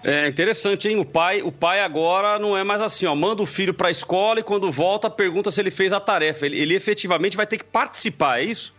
[0.04, 0.98] É interessante, hein?
[0.98, 3.14] O pai, o pai agora não é mais assim, ó.
[3.14, 6.46] Manda o filho para a escola e quando volta pergunta se ele fez a tarefa.
[6.46, 8.74] Ele, ele efetivamente vai ter que participar, é isso?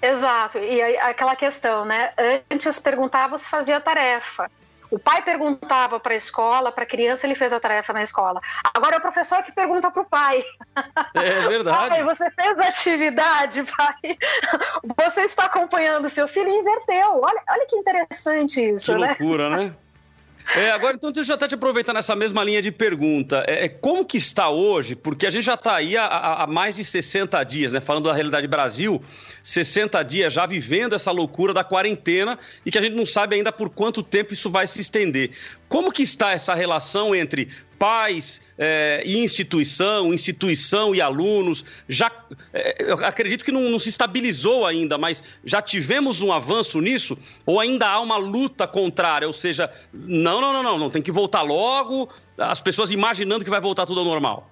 [0.00, 0.58] Exato.
[0.58, 2.12] E aí, aquela questão, né?
[2.50, 4.50] Antes perguntava se fazia a tarefa.
[4.90, 8.40] O pai perguntava para a escola, para a criança, ele fez a tarefa na escola.
[8.74, 10.42] Agora é o professor que pergunta para o pai.
[11.14, 11.88] É verdade.
[11.90, 14.18] Pai, você fez a atividade, pai?
[14.96, 17.20] Você está acompanhando o seu filho e inverteu.
[17.22, 19.08] Olha, olha que interessante isso, que né?
[19.08, 19.76] loucura, né?
[20.56, 23.44] É, agora, então, eu até te aproveitar nessa mesma linha de pergunta.
[23.46, 24.96] É, é como que está hoje?
[24.96, 27.80] Porque a gente já está aí há, há, mais de 60 dias, né?
[27.80, 29.00] Falando da realidade Brasil,
[29.44, 32.36] 60 dias já vivendo essa loucura da quarentena
[32.66, 35.30] e que a gente não sabe ainda por quanto tempo isso vai se estender.
[35.68, 37.48] Como que está essa relação entre
[37.80, 41.82] pais é, e instituição, instituição e alunos?
[41.88, 42.12] Já,
[42.52, 47.16] é, acredito que não, não, se estabilizou ainda, mas já tivemos um avanço nisso?
[47.46, 49.26] Ou ainda há uma luta contrária?
[49.26, 53.50] Ou seja, não, não, não, não, não tem que voltar logo, as pessoas imaginando que
[53.50, 54.50] vai voltar tudo ao normal.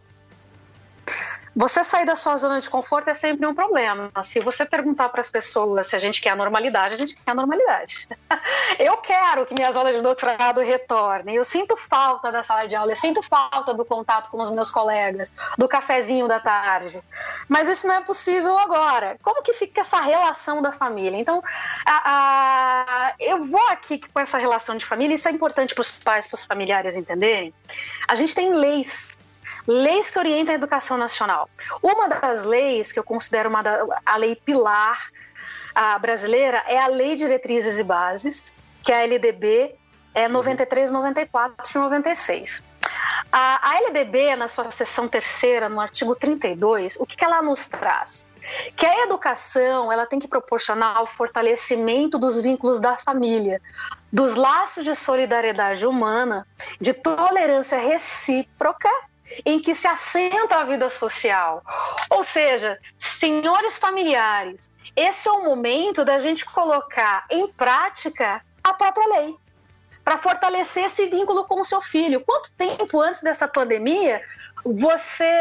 [1.59, 4.12] Você sair da sua zona de conforto é sempre um problema.
[4.23, 7.33] Se você perguntar para as pessoas se a gente quer a normalidade, a gente quer
[7.33, 8.07] a normalidade.
[8.79, 11.35] Eu quero que minhas aulas de doutorado retornem.
[11.35, 14.71] Eu sinto falta da sala de aula, eu sinto falta do contato com os meus
[14.71, 17.03] colegas, do cafezinho da tarde.
[17.49, 19.16] Mas isso não é possível agora.
[19.21, 21.18] Como que fica essa relação da família?
[21.18, 21.42] Então,
[21.85, 25.90] a, a, eu vou aqui com essa relação de família, isso é importante para os
[25.90, 27.53] pais, para os familiares entenderem.
[28.07, 29.18] A gente tem leis
[29.69, 31.49] leis que orientam a educação nacional.
[31.83, 35.11] Uma das leis que eu considero uma da, a lei pilar
[35.75, 38.45] a brasileira é a Lei de Diretrizes e Bases,
[38.83, 39.77] que é a LDB
[40.13, 42.63] é 93, 94 e 96.
[43.31, 47.67] A, a LDB, na sua seção terceira, no artigo 32, o que, que ela nos
[47.67, 48.27] traz?
[48.77, 53.61] que a educação ela tem que proporcionar o fortalecimento dos vínculos da família,
[54.13, 56.47] dos laços de solidariedade humana,
[56.81, 58.89] de tolerância recíproca
[59.45, 61.62] em que se assenta a vida social.
[62.11, 69.07] Ou seja, senhores familiares, esse é o momento da gente colocar em prática a própria
[69.07, 69.37] lei
[70.05, 72.23] para fortalecer esse vínculo com o seu filho.
[72.25, 74.23] Quanto tempo antes dessa pandemia
[74.75, 75.41] você,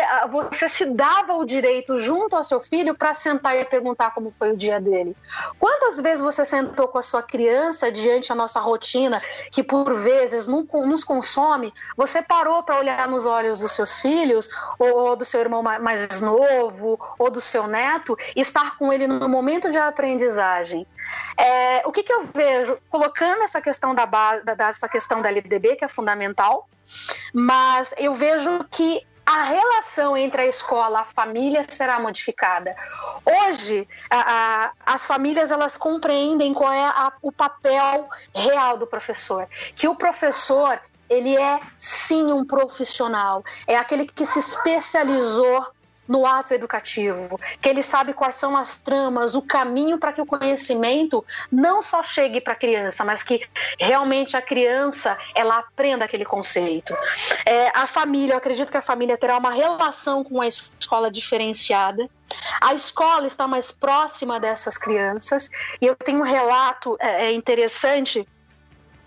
[0.49, 4.53] você se dava o direito junto ao seu filho para sentar e perguntar como foi
[4.53, 5.15] o dia dele.
[5.59, 10.47] Quantas vezes você sentou com a sua criança diante da nossa rotina, que por vezes
[10.47, 15.61] nos consome, você parou para olhar nos olhos dos seus filhos, ou do seu irmão
[15.61, 20.85] mais novo, ou do seu neto, e estar com ele no momento de aprendizagem?
[21.37, 22.77] É, o que, que, eu vejo?
[22.89, 26.67] Colocando essa questão da, base, da, essa questão da LDB, que é fundamental,
[27.33, 32.73] mas eu vejo que a relação entre a escola e a família será modificada.
[33.25, 39.45] Hoje, a, a, as famílias elas compreendem qual é a, o papel real do professor,
[39.75, 45.67] que o professor ele é sim um profissional, é aquele que se especializou
[46.07, 50.25] no ato educativo, que ele sabe quais são as tramas, o caminho para que o
[50.25, 53.41] conhecimento não só chegue para a criança, mas que
[53.79, 56.95] realmente a criança ela aprenda aquele conceito.
[57.45, 62.09] É, a família, eu acredito que a família terá uma relação com a escola diferenciada.
[62.61, 65.49] A escola está mais próxima dessas crianças
[65.81, 68.27] e eu tenho um relato é, é interessante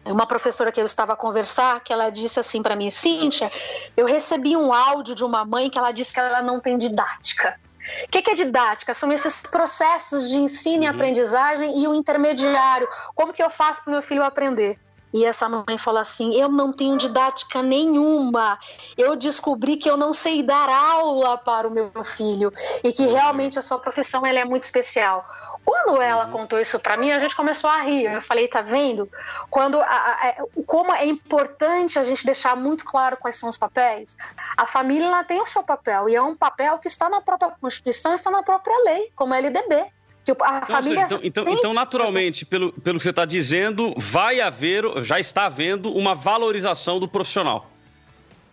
[0.05, 3.51] uma professora que eu estava a conversar, que ela disse assim para mim, Cíntia,
[3.97, 7.59] eu recebi um áudio de uma mãe que ela disse que ela não tem didática.
[8.05, 8.93] O que, que, é didática?
[8.93, 10.95] São esses processos de ensino e uhum.
[10.95, 12.87] aprendizagem e o intermediário.
[13.15, 14.79] Como que eu faço para o meu filho aprender?
[15.13, 18.59] E essa mãe falou assim: Eu não tenho didática nenhuma.
[18.97, 22.53] Eu descobri que eu não sei dar aula para o meu filho
[22.85, 25.27] e que realmente a sua profissão ela é muito especial.
[25.65, 26.33] Quando ela uhum.
[26.33, 28.05] contou isso para mim, a gente começou a rir.
[28.05, 29.09] Eu falei: Tá vendo?
[29.49, 30.35] Quando a, a,
[30.67, 34.17] como é importante a gente deixar muito claro quais são os papéis.
[34.57, 37.53] A família ela tem o seu papel e é um papel que está na própria
[37.61, 39.87] Constituição, está na própria lei, como a LDB.
[40.25, 44.85] Que a família então, então, então, naturalmente, pelo, pelo que você está dizendo, vai haver,
[45.03, 47.71] já está havendo uma valorização do profissional.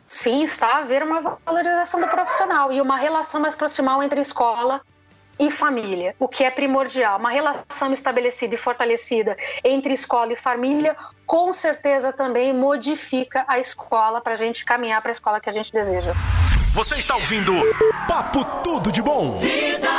[0.07, 4.96] Sim, está havendo uma valorização do profissional e uma relação mais proximal entre escola e
[5.51, 7.19] família, o que é primordial.
[7.19, 10.95] Uma relação estabelecida e fortalecida entre escola e família,
[11.25, 15.53] com certeza também modifica a escola para a gente caminhar para a escola que a
[15.53, 16.13] gente deseja.
[16.77, 17.53] Você está ouvindo
[18.07, 19.39] Papo Tudo de Bom.
[19.39, 19.89] Vida.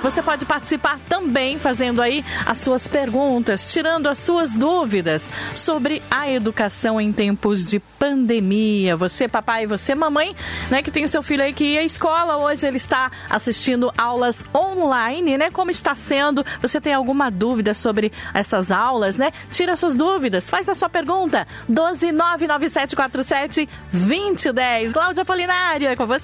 [0.00, 6.30] Você pode participar também fazendo aí as suas perguntas, tirando as suas dúvidas sobre a
[6.30, 8.96] educação em tempos de pandemia.
[8.96, 10.34] Você, papai, você, mamãe,
[10.70, 13.92] né, que tem o seu filho aí que ia à escola, hoje ele está assistindo
[13.98, 15.50] aulas online, né?
[15.50, 16.42] Como está sendo?
[16.62, 19.30] Você tem alguma dúvida sobre essas aulas, né?
[19.50, 21.46] Tira suas dúvidas, faz a sua pergunta.
[21.68, 24.94] 1299747 2010.
[24.94, 26.19] Cláudia Polinária, com você.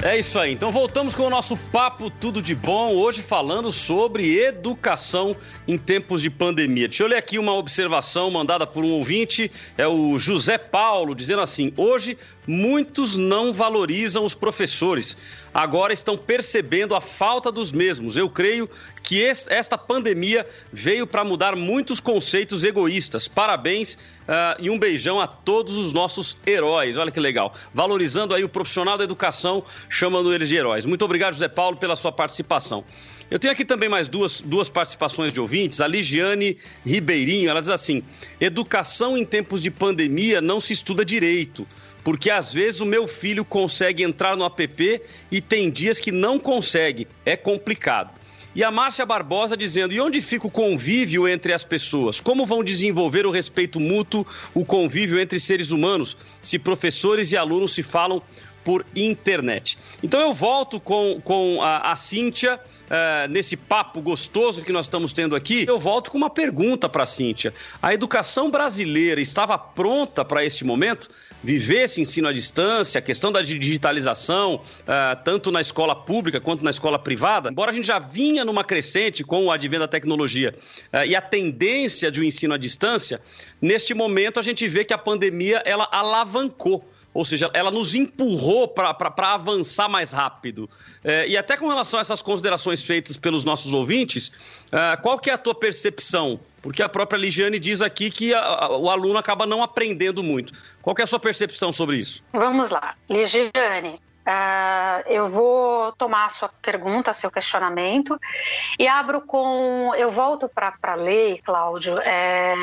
[0.00, 0.52] É isso aí.
[0.52, 5.34] Então voltamos com o nosso papo tudo de bom, hoje falando sobre educação
[5.66, 6.86] em tempos de pandemia.
[6.86, 11.42] Deixa eu ler aqui uma observação mandada por um ouvinte, é o José Paulo, dizendo
[11.42, 15.16] assim: "Hoje muitos não valorizam os professores.
[15.52, 18.16] Agora estão percebendo a falta dos mesmos.
[18.16, 18.70] Eu creio
[19.08, 23.26] que esta pandemia veio para mudar muitos conceitos egoístas.
[23.26, 26.98] Parabéns uh, e um beijão a todos os nossos heróis.
[26.98, 27.54] Olha que legal.
[27.72, 30.84] Valorizando aí o profissional da educação, chamando eles de heróis.
[30.84, 32.84] Muito obrigado, José Paulo, pela sua participação.
[33.30, 35.80] Eu tenho aqui também mais duas, duas participações de ouvintes.
[35.80, 38.02] A Ligiane Ribeirinho, ela diz assim:
[38.38, 41.66] educação em tempos de pandemia não se estuda direito
[42.04, 46.38] porque às vezes o meu filho consegue entrar no app e tem dias que não
[46.38, 47.06] consegue.
[47.26, 48.17] É complicado.
[48.58, 52.20] E a Márcia Barbosa dizendo: e onde fica o convívio entre as pessoas?
[52.20, 57.72] Como vão desenvolver o respeito mútuo, o convívio entre seres humanos, se professores e alunos
[57.72, 58.20] se falam
[58.64, 59.78] por internet?
[60.02, 65.12] Então eu volto com, com a, a Cíntia uh, nesse papo gostoso que nós estamos
[65.12, 67.52] tendo aqui, eu volto com uma pergunta para a Cíntia.
[67.80, 71.08] A educação brasileira estava pronta para este momento?
[71.42, 76.64] Viver esse ensino à distância, a questão da digitalização, uh, tanto na escola pública quanto
[76.64, 80.54] na escola privada, embora a gente já vinha numa crescente com o advento da tecnologia
[80.92, 83.20] uh, e a tendência de um ensino à distância,
[83.60, 86.84] neste momento a gente vê que a pandemia ela alavancou
[87.18, 88.94] ou seja, ela nos empurrou para
[89.34, 90.70] avançar mais rápido.
[91.02, 94.30] É, e até com relação a essas considerações feitas pelos nossos ouvintes,
[94.70, 96.38] é, qual que é a tua percepção?
[96.62, 100.52] Porque a própria Ligiane diz aqui que a, a, o aluno acaba não aprendendo muito.
[100.80, 102.22] Qual que é a sua percepção sobre isso?
[102.32, 104.00] Vamos lá, Ligiane.
[104.24, 108.16] Uh, eu vou tomar a sua pergunta, seu questionamento,
[108.78, 109.92] e abro com.
[109.96, 111.98] Eu volto para a lei, Cláudio.
[111.98, 112.54] É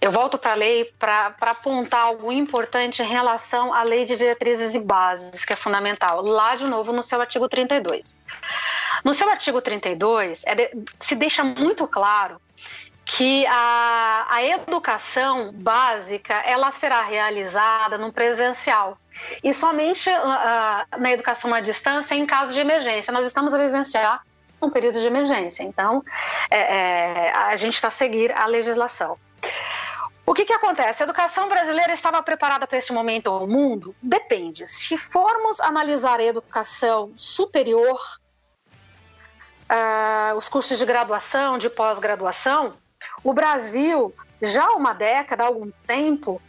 [0.00, 4.74] eu volto para a lei para apontar algo importante em relação à lei de diretrizes
[4.74, 8.14] e bases, que é fundamental, lá de novo no seu artigo 32.
[9.04, 12.40] No seu artigo 32, é de, se deixa muito claro
[13.04, 18.98] que a, a educação básica ela será realizada no presencial
[19.42, 23.10] e somente uh, na educação à distância em caso de emergência.
[23.10, 24.22] Nós estamos a vivenciar
[24.60, 26.04] um período de emergência, então
[26.50, 29.16] é, é, a gente está a seguir a legislação.
[30.28, 31.02] O que, que acontece?
[31.02, 33.96] A educação brasileira estava preparada para esse momento ao mundo?
[34.02, 34.68] Depende.
[34.68, 37.98] Se formos analisar a educação superior,
[39.70, 42.74] uh, os cursos de graduação, de pós-graduação,
[43.24, 46.42] o Brasil, já há uma década, há algum tempo,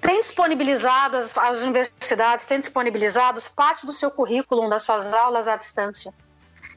[0.00, 5.54] tem disponibilizado, as, as universidades têm disponibilizado parte do seu currículo, das suas aulas à
[5.54, 6.12] distância.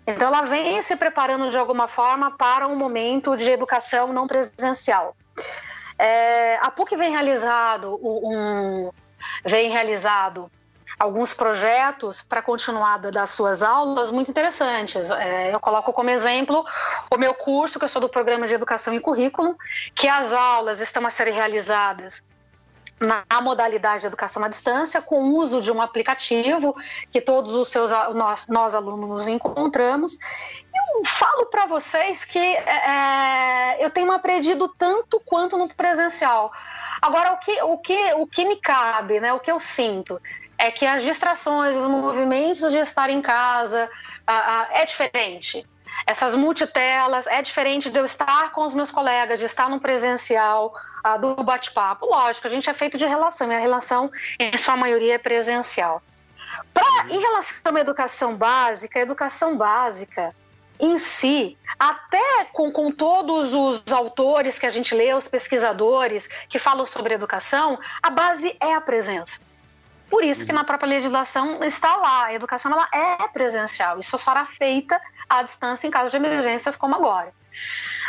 [0.06, 5.16] Então, ela vem se preparando de alguma forma para um momento de educação não presencial.
[6.04, 8.92] É, a PUC vem realizado um,
[9.46, 10.52] vem realizado
[11.00, 15.10] alguns projetos para continuada das suas aulas muito interessantes.
[15.12, 16.66] É, eu coloco como exemplo
[17.10, 19.56] o meu curso, que eu sou do Programa de Educação e Currículo,
[19.96, 22.22] que as aulas estão a serem realizadas
[23.00, 26.76] na modalidade de educação à distância, com o uso de um aplicativo
[27.12, 30.18] que todos os seus nós, nós alunos nos encontramos.
[30.74, 36.52] Eu falo para vocês que é, é, eu tenho aprendido tanto quanto no presencial.
[37.02, 40.22] Agora, o que, o que, o que me cabe, né, o que eu sinto,
[40.58, 43.90] é que as distrações, os movimentos de estar em casa
[44.72, 45.68] é diferente
[46.06, 50.74] essas multitelas, é diferente de eu estar com os meus colegas, de estar no presencial,
[51.06, 52.06] uh, do bate-papo.
[52.06, 56.02] Lógico, a gente é feito de relação, e a relação, em sua maioria, é presencial.
[56.74, 60.36] Pra, em relação à educação básica, a educação básica
[60.80, 66.60] em si, até com, com todos os autores que a gente lê, os pesquisadores que
[66.60, 69.40] falam sobre educação, a base é a presença.
[70.14, 70.60] Por isso que uhum.
[70.60, 75.42] na própria legislação está lá, a educação ela é presencial, isso só será feita à
[75.42, 77.34] distância em caso de emergências como agora.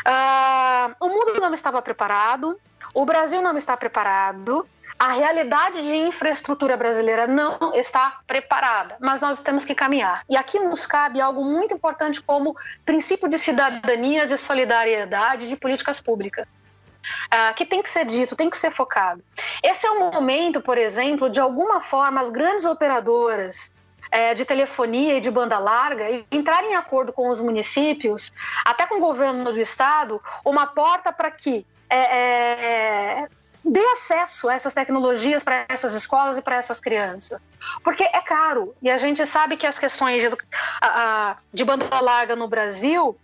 [0.06, 2.60] Uh, o mundo não estava preparado,
[2.92, 9.40] o Brasil não está preparado, a realidade de infraestrutura brasileira não está preparada, mas nós
[9.40, 10.24] temos que caminhar.
[10.28, 16.02] E aqui nos cabe algo muito importante como princípio de cidadania, de solidariedade, de políticas
[16.02, 16.46] públicas
[17.32, 19.22] uh, que tem que ser dito, tem que ser focado.
[19.62, 23.72] Esse é o momento, por exemplo, de alguma forma as grandes operadoras
[24.14, 28.32] é, de telefonia e de banda larga entrar em acordo com os municípios,
[28.64, 33.28] até com o governo do estado, uma porta para que é, é,
[33.64, 37.42] dê acesso a essas tecnologias para essas escolas e para essas crianças.
[37.82, 40.30] Porque é caro e a gente sabe que as questões de,
[41.52, 43.18] de banda larga no Brasil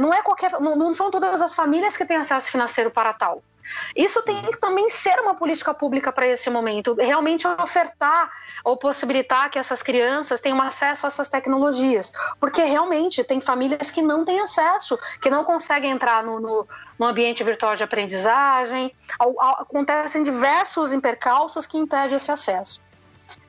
[0.00, 3.42] não é qualquer, não, não são todas as famílias que têm acesso financeiro para tal.
[3.94, 8.30] Isso tem que também ser uma política pública para esse momento, realmente ofertar
[8.64, 14.02] ou possibilitar que essas crianças tenham acesso a essas tecnologias, porque realmente tem famílias que
[14.02, 16.68] não têm acesso, que não conseguem entrar no, no,
[16.98, 22.80] no ambiente virtual de aprendizagem, acontecem diversos impercalços que impedem esse acesso.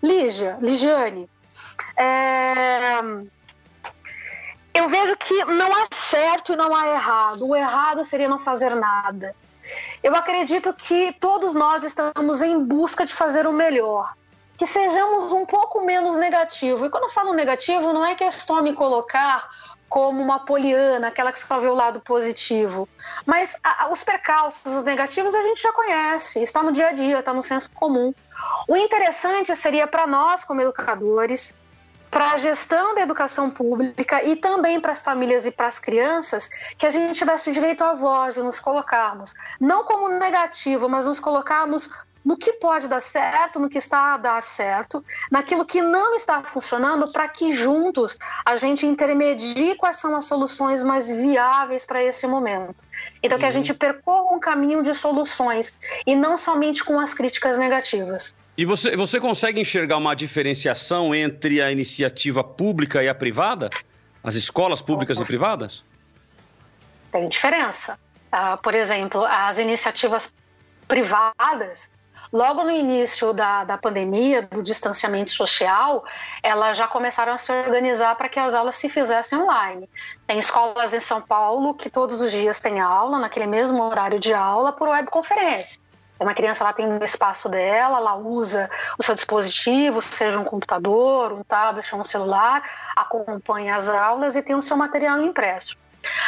[0.01, 1.29] Lígia, Ligiane,
[1.97, 3.01] é
[4.73, 7.47] eu vejo que não há certo e não há errado.
[7.47, 9.35] O errado seria não fazer nada.
[10.01, 14.13] Eu acredito que todos nós estamos em busca de fazer o melhor.
[14.57, 16.85] Que sejamos um pouco menos negativo.
[16.85, 19.47] E quando eu falo negativo, não é questão me colocar
[19.93, 22.89] como uma poliana, aquela que só vê o lado positivo.
[23.27, 27.19] Mas a, os percalços, os negativos, a gente já conhece, está no dia a dia,
[27.19, 28.11] está no senso comum.
[28.67, 31.53] O interessante seria para nós, como educadores,
[32.13, 36.47] para a gestão da educação pública e também para as famílias e para as crianças,
[36.77, 41.07] que a gente tivesse o direito à voz de nos colocarmos, não como negativo, mas
[41.07, 41.89] nos colocarmos
[42.23, 46.43] no que pode dar certo, no que está a dar certo, naquilo que não está
[46.43, 52.27] funcionando, para que juntos a gente intermedie quais são as soluções mais viáveis para esse
[52.27, 52.75] momento.
[53.21, 53.53] Então, que a uhum.
[53.53, 58.35] gente percorra um caminho de soluções e não somente com as críticas negativas.
[58.57, 63.69] E você, você consegue enxergar uma diferenciação entre a iniciativa pública e a privada?
[64.23, 65.83] As escolas públicas e privadas?
[67.11, 67.99] Tem diferença.
[68.31, 70.33] Uh, por exemplo, as iniciativas
[70.87, 71.89] privadas,
[72.33, 76.03] logo no início da, da pandemia, do distanciamento social,
[76.41, 79.87] elas já começaram a se organizar para que as aulas se fizessem online.
[80.25, 84.33] Tem escolas em São Paulo que todos os dias têm aula, naquele mesmo horário de
[84.33, 85.79] aula, por webconferência.
[86.19, 91.33] Uma criança ela tem um espaço dela, ela usa o seu dispositivo, seja um computador,
[91.33, 92.63] um tablet, um celular,
[92.95, 95.77] acompanha as aulas e tem o seu material impresso.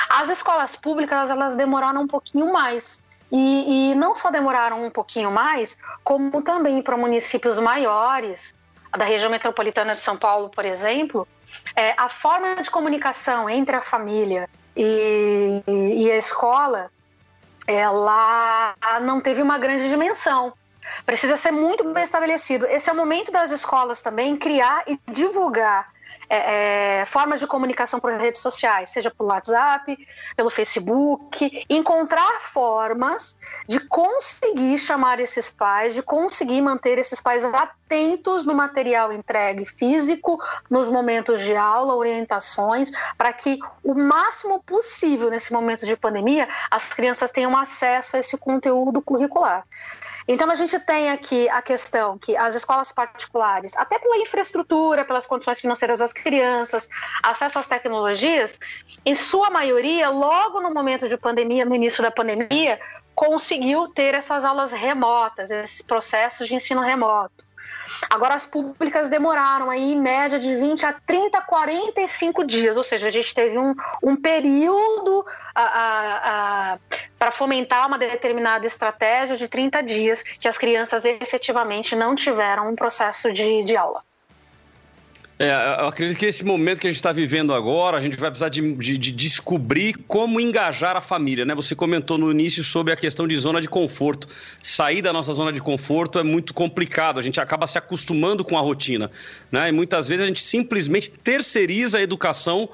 [0.09, 3.01] As escolas públicas elas demoraram um pouquinho mais.
[3.31, 8.53] E, e não só demoraram um pouquinho mais, como também para municípios maiores,
[8.97, 11.27] da região metropolitana de São Paulo, por exemplo,
[11.75, 16.89] é, a forma de comunicação entre a família e, e a escola
[17.67, 20.53] ela não teve uma grande dimensão.
[21.05, 22.65] Precisa ser muito bem estabelecido.
[22.67, 25.94] Esse é o momento das escolas também criar e divulgar
[26.29, 29.97] é, é, formas de comunicação por redes sociais, seja pelo WhatsApp,
[30.35, 38.45] pelo Facebook, encontrar formas de conseguir chamar esses pais, de conseguir manter esses pais atentos
[38.45, 45.53] no material entregue físico, nos momentos de aula, orientações, para que o máximo possível nesse
[45.53, 49.65] momento de pandemia as crianças tenham acesso a esse conteúdo curricular.
[50.27, 55.25] Então a gente tem aqui a questão que as escolas particulares, até pela infraestrutura, pelas
[55.25, 56.89] condições financeiras das crianças,
[57.21, 58.59] acesso às tecnologias,
[59.05, 62.79] em sua maioria, logo no momento de pandemia, no início da pandemia,
[63.13, 67.45] conseguiu ter essas aulas remotas, esses processos de ensino remoto.
[68.09, 73.07] Agora, as públicas demoraram aí, em média de 20 a 30, 45 dias, ou seja,
[73.07, 75.25] a gente teve um, um período
[77.25, 82.75] para fomentar uma determinada estratégia de 30 dias que as crianças efetivamente não tiveram um
[82.75, 84.03] processo de, de aula.
[85.39, 85.49] É,
[85.81, 88.49] eu acredito que esse momento que a gente está vivendo agora, a gente vai precisar
[88.49, 91.53] de, de, de, descobrir como engajar a família, né?
[91.55, 94.27] Você comentou no início sobre a questão de zona de conforto.
[94.61, 98.57] Sair da nossa zona de conforto é muito complicado, a gente acaba se acostumando com
[98.57, 99.11] a rotina,
[99.51, 99.67] né?
[99.67, 102.69] E muitas vezes a gente simplesmente terceiriza a educação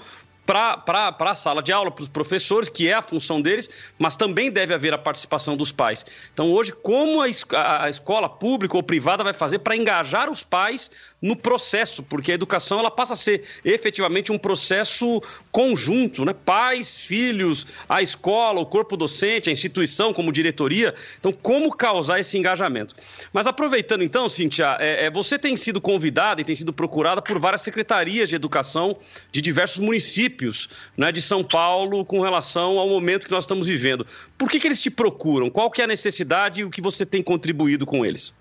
[0.46, 4.52] para a sala de aula, para os professores, que é a função deles, mas também
[4.52, 6.06] deve haver a participação dos pais.
[6.34, 10.92] Então, hoje, como a, a, escola pública ou privada vai fazer para engajar os pais
[11.22, 16.34] no processo, porque a educação ela passa a ser efetivamente um processo conjunto, né?
[16.34, 20.96] Pais, filhos, a escola, o corpo docente, a instituição como diretoria.
[21.20, 22.96] Então, como causar esse engajamento?
[23.32, 27.38] Mas aproveitando então, Cintia, é, é, você tem sido convidada e tem sido procurada por
[27.38, 28.98] várias secretarias de educação
[29.32, 34.06] de diversos municípios né, de São Paulo com relação ao momento que nós estamos vivendo.
[34.38, 35.50] Por que, que eles te procuram?
[35.50, 38.34] Qual que é a necessidade e o que você tem contribuído com eles?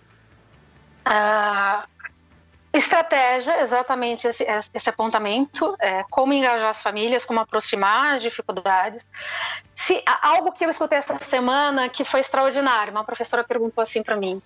[1.04, 1.86] Ah,
[2.90, 9.06] Estratégia, exatamente esse, esse apontamento, é, como engajar as famílias, como aproximar as dificuldades.
[9.72, 14.16] Se, algo que eu escutei essa semana que foi extraordinário, uma professora perguntou assim para
[14.16, 14.42] mim,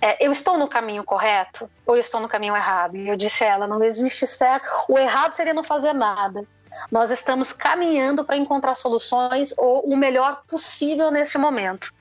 [0.00, 2.96] é, eu estou no caminho correto ou eu estou no caminho errado?
[2.96, 6.46] E eu disse a ela, não existe certo, o errado seria não fazer nada.
[6.90, 11.92] Nós estamos caminhando para encontrar soluções ou o melhor possível nesse momento.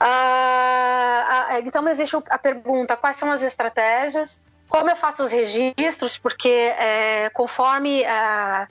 [0.00, 4.40] Ah, então existe a pergunta: quais são as estratégias?
[4.68, 6.18] Como eu faço os registros?
[6.18, 8.66] Porque é, conforme a,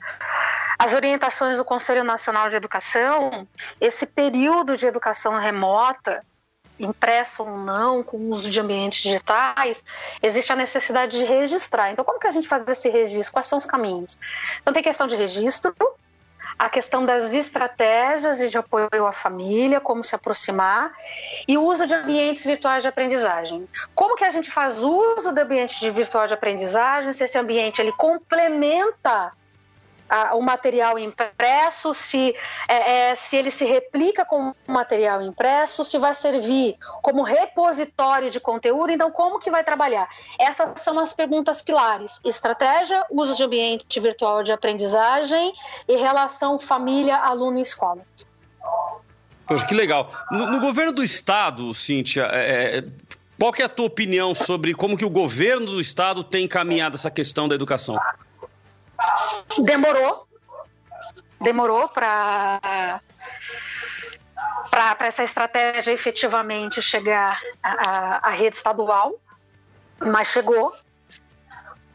[0.78, 3.46] as orientações do Conselho Nacional de Educação,
[3.80, 6.22] esse período de educação remota,
[6.78, 9.82] impresso ou não, com uso de ambientes digitais,
[10.22, 11.90] existe a necessidade de registrar.
[11.90, 13.32] Então, como que a gente faz esse registro?
[13.32, 14.16] Quais são os caminhos?
[14.60, 15.74] Então, tem questão de registro,
[16.58, 20.90] a questão das estratégias de apoio à família, como se aproximar,
[21.46, 23.68] e o uso de ambientes virtuais de aprendizagem.
[23.94, 27.80] Como que a gente faz uso do ambiente de virtual de aprendizagem, se esse ambiente
[27.80, 29.32] ele complementa
[30.34, 32.34] o material impresso, se,
[32.68, 38.30] é, é, se ele se replica com o material impresso, se vai servir como repositório
[38.30, 40.08] de conteúdo, então como que vai trabalhar?
[40.38, 45.52] Essas são as perguntas pilares: estratégia, uso de ambiente virtual de aprendizagem
[45.88, 48.02] e relação família, aluno escola.
[49.68, 50.10] Que legal.
[50.30, 52.84] No, no governo do estado, Cíntia, é, é
[53.38, 57.10] qual é a tua opinião sobre como que o governo do estado tem encaminhado essa
[57.10, 57.98] questão da educação?
[59.58, 60.26] Demorou,
[61.40, 63.00] demorou para
[64.70, 69.14] para essa estratégia efetivamente chegar à, rede estadual,
[69.98, 70.74] mas chegou.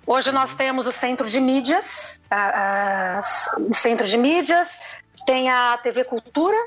[0.08, 3.22] Hoje nós temos o centro de mídias, a, a,
[3.60, 6.58] o centro de mídias, tem a TV Cultura,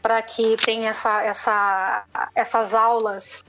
[0.00, 2.04] para que tenha essa, essa,
[2.34, 3.44] essas aulas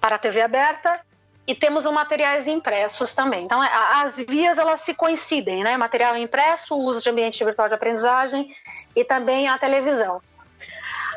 [0.00, 1.00] para a TV aberta,
[1.46, 3.44] e temos os materiais impressos também.
[3.44, 5.76] Então, é, as vias elas se coincidem, né?
[5.76, 8.48] Material impresso, uso de ambiente virtual de aprendizagem
[8.94, 10.20] e também a televisão.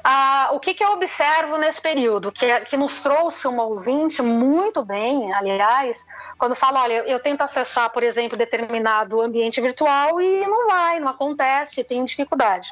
[0.03, 2.31] Ah, o que, que, eu observo nesse período?
[2.31, 6.05] Que, que nos trouxe uma ouvinte muito bem, aliás,
[6.37, 11.09] quando fala, olha, eu tento acessar, por exemplo, determinado ambiente virtual e não vai, não
[11.09, 12.69] acontece, tem dificuldade.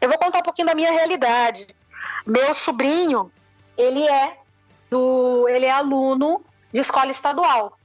[0.00, 1.68] Eu vou contar um pouquinho da minha realidade.
[2.26, 3.30] Meu sobrinho,
[3.78, 4.36] ele é
[4.90, 6.44] do, ele é aluno
[6.74, 7.78] de escola estadual.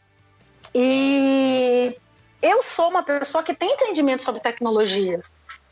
[0.74, 1.96] E
[2.42, 5.32] eu sou uma pessoa que tem entendimento sobre tecnologias.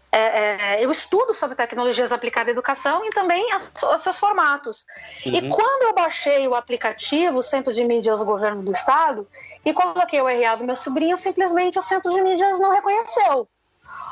[0.09, 4.85] É, é, eu estudo sobre tecnologias aplicadas à educação e também os seus formatos.
[5.25, 5.33] Uhum.
[5.33, 9.27] E quando eu baixei o aplicativo, o Centro de Mídias do Governo do Estado,
[9.65, 13.47] e coloquei o RA do meu sobrinho, simplesmente o Centro de Mídias não reconheceu.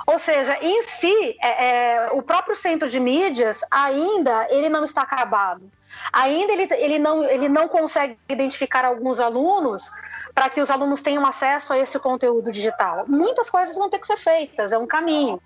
[0.06, 5.04] Ou seja, em si, é, é o próprio Centro de Mídias ainda ele não está
[5.04, 5.72] acabado.
[6.12, 9.92] Ainda ele, ele, não, ele não consegue identificar alguns alunos
[10.34, 13.06] para que os alunos tenham acesso a esse conteúdo digital.
[13.08, 15.42] Muitas coisas vão ter que ser feitas, é um caminho.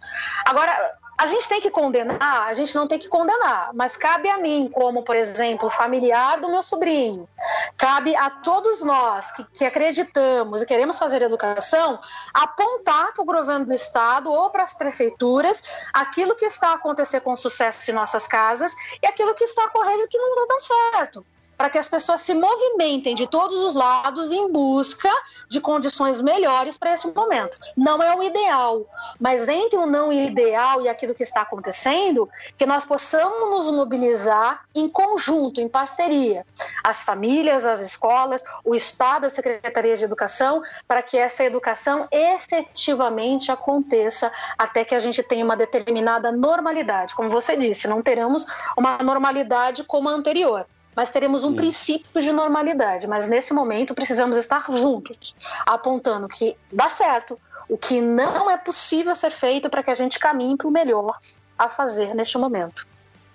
[0.46, 4.38] Agora, a gente tem que condenar, a gente não tem que condenar, mas cabe a
[4.38, 7.28] mim, como, por exemplo, familiar do meu sobrinho,
[7.76, 12.00] cabe a todos nós que, que acreditamos e queremos fazer educação,
[12.34, 15.62] apontar para o governo do Estado ou para as prefeituras
[15.92, 20.18] aquilo que está acontecendo com sucesso em nossas casas e aquilo que está ocorrendo que
[20.18, 21.26] não está dando certo.
[21.60, 25.12] Para que as pessoas se movimentem de todos os lados em busca
[25.50, 27.60] de condições melhores para esse momento.
[27.76, 28.86] Não é o ideal,
[29.20, 34.64] mas entre o não ideal e aquilo que está acontecendo, que nós possamos nos mobilizar
[34.74, 36.46] em conjunto, em parceria,
[36.82, 43.52] as famílias, as escolas, o Estado, a Secretaria de Educação, para que essa educação efetivamente
[43.52, 47.14] aconteça até que a gente tenha uma determinada normalidade.
[47.14, 48.46] Como você disse, não teremos
[48.78, 50.66] uma normalidade como a anterior
[51.00, 53.08] mas teremos um princípio de normalidade.
[53.08, 55.34] Mas nesse momento precisamos estar juntos,
[55.66, 57.40] apontando que dá certo,
[57.70, 61.18] o que não é possível ser feito para que a gente caminhe para o melhor
[61.58, 62.86] a fazer neste momento.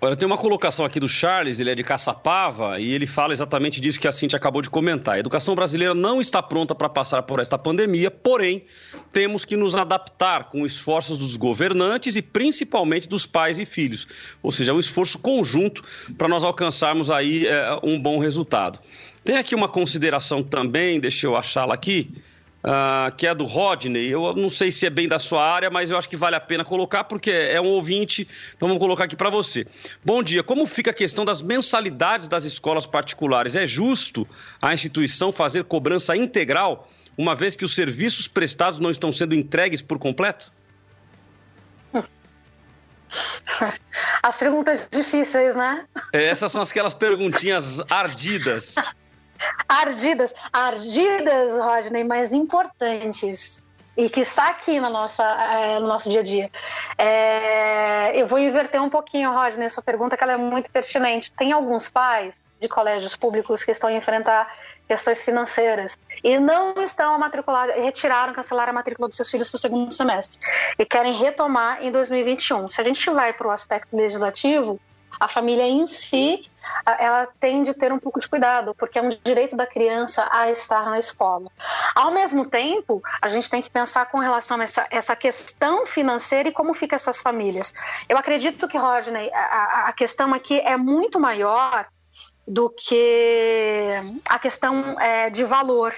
[0.01, 3.79] Olha, tem uma colocação aqui do Charles, ele é de Caçapava, e ele fala exatamente
[3.79, 5.15] disso que a Cintia acabou de comentar.
[5.15, 8.63] A educação brasileira não está pronta para passar por esta pandemia, porém,
[9.13, 14.35] temos que nos adaptar com esforços dos governantes e principalmente dos pais e filhos.
[14.43, 15.81] Ou seja, é um esforço conjunto
[16.17, 18.79] para nós alcançarmos aí é, um bom resultado.
[19.23, 22.13] Tem aqui uma consideração também, deixa eu achá-la aqui
[22.65, 24.09] uh, que é do Rodney.
[24.09, 26.39] Eu não sei se é bem da sua área, mas eu acho que vale a
[26.39, 29.65] pena colocar, porque é um ouvinte, então vamos colocar aqui para você.
[30.03, 33.55] Bom dia, como fica a questão das mensalidades das escolas particulares?
[33.55, 34.27] É justo
[34.61, 39.81] a instituição fazer cobrança integral, uma vez que os serviços prestados não estão sendo entregues
[39.81, 40.51] por completo?
[44.21, 45.85] As perguntas difíceis, né?
[46.11, 48.75] É, essas são aquelas perguntinhas ardidas.
[49.67, 53.65] Ardidas, ardidas, Rodney, mas importantes
[53.97, 56.51] e que está aqui na nossa, é, no nosso dia a dia.
[56.97, 61.31] É, eu vou inverter um pouquinho, Rodney, sua pergunta, que ela é muito pertinente.
[61.31, 64.53] Tem alguns pais de colégios públicos que estão a enfrentar
[64.87, 69.59] questões financeiras e não estão matriculados, retiraram, cancelaram a matrícula dos seus filhos para o
[69.59, 70.37] segundo semestre
[70.77, 72.67] e querem retomar em 2021.
[72.67, 74.79] Se a gente vai para o aspecto legislativo,
[75.19, 76.49] a família em si
[76.99, 80.49] ela tem de ter um pouco de cuidado, porque é um direito da criança a
[80.49, 81.49] estar na escola.
[81.93, 86.49] Ao mesmo tempo, a gente tem que pensar com relação a essa, essa questão financeira
[86.49, 87.73] e como ficam essas famílias.
[88.09, 91.87] Eu acredito que, Rodney, a, a questão aqui é muito maior
[92.47, 93.91] do que
[94.29, 95.95] a questão é, de valor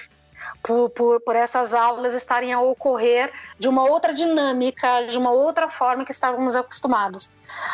[0.67, 5.69] por, por, por, essas aulas estarem a ocorrer de uma outra dinâmica, de uma outra
[5.69, 7.29] forma que estávamos acostumados.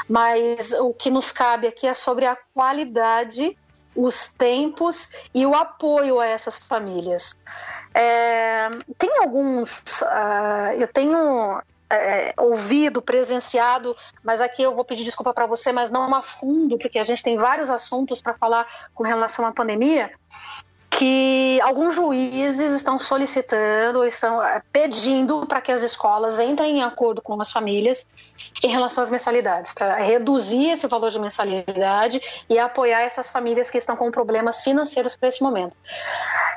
[0.07, 3.57] Mas o que nos cabe aqui é sobre a qualidade,
[3.95, 7.35] os tempos e o apoio a essas famílias.
[7.95, 8.69] É,
[8.99, 9.81] tem alguns.
[10.01, 15.89] Uh, eu tenho é, ouvido, presenciado, mas aqui eu vou pedir desculpa para você, mas
[15.89, 20.11] não a fundo, porque a gente tem vários assuntos para falar com relação à pandemia
[20.97, 27.21] que alguns juízes estão solicitando, estão eh, pedindo para que as escolas entrem em acordo
[27.21, 28.05] com as famílias
[28.63, 33.77] em relação às mensalidades, para reduzir esse valor de mensalidade e apoiar essas famílias que
[33.77, 35.75] estão com problemas financeiros para esse momento.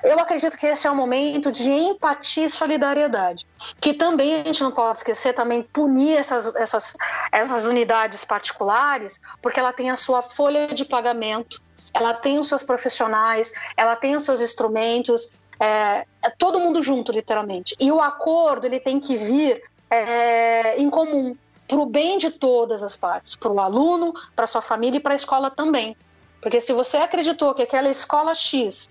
[0.02, 3.46] Eu acredito que esse é um momento de empatia e solidariedade,
[3.80, 6.94] que também a gente não pode esquecer, também punir essas, essas,
[7.32, 11.64] essas unidades particulares, porque ela tem a sua folha de pagamento
[11.96, 17.10] ela tem os seus profissionais, ela tem os seus instrumentos, é, é todo mundo junto,
[17.10, 17.74] literalmente.
[17.80, 21.36] E o acordo ele tem que vir é, em comum,
[21.66, 25.14] para o bem de todas as partes, para o aluno, para sua família e para
[25.14, 25.96] a escola também.
[26.40, 28.88] Porque se você acreditou que aquela escola X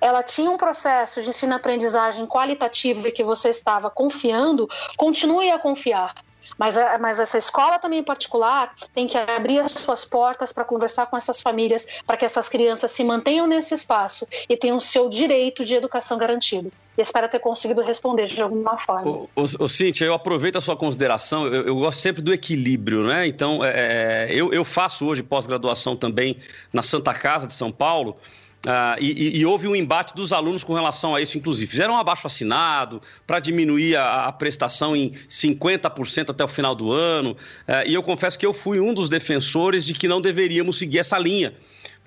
[0.00, 6.14] ela tinha um processo de ensino-aprendizagem qualitativo e que você estava confiando, continue a confiar.
[6.58, 10.64] Mas, é, mas essa escola também em particular tem que abrir as suas portas para
[10.64, 14.80] conversar com essas famílias, para que essas crianças se mantenham nesse espaço e tenham o
[14.80, 16.72] seu direito de educação garantido.
[16.96, 19.10] E espero ter conseguido responder de alguma forma.
[19.10, 23.26] Ô, ô Cíntia, eu aproveito a sua consideração, eu, eu gosto sempre do equilíbrio, né?
[23.26, 26.38] Então, é, é eu, eu faço hoje pós-graduação também
[26.72, 28.16] na Santa Casa de São Paulo.
[28.64, 31.70] Uh, e, e, houve um embate dos alunos com relação a isso, inclusive.
[31.70, 36.90] Fizeram um abaixo assinado para diminuir a, a, prestação em 50% até o final do
[36.90, 37.30] ano.
[37.32, 40.98] Uh, e eu confesso que eu fui um dos defensores de que não deveríamos seguir
[40.98, 41.54] essa linha.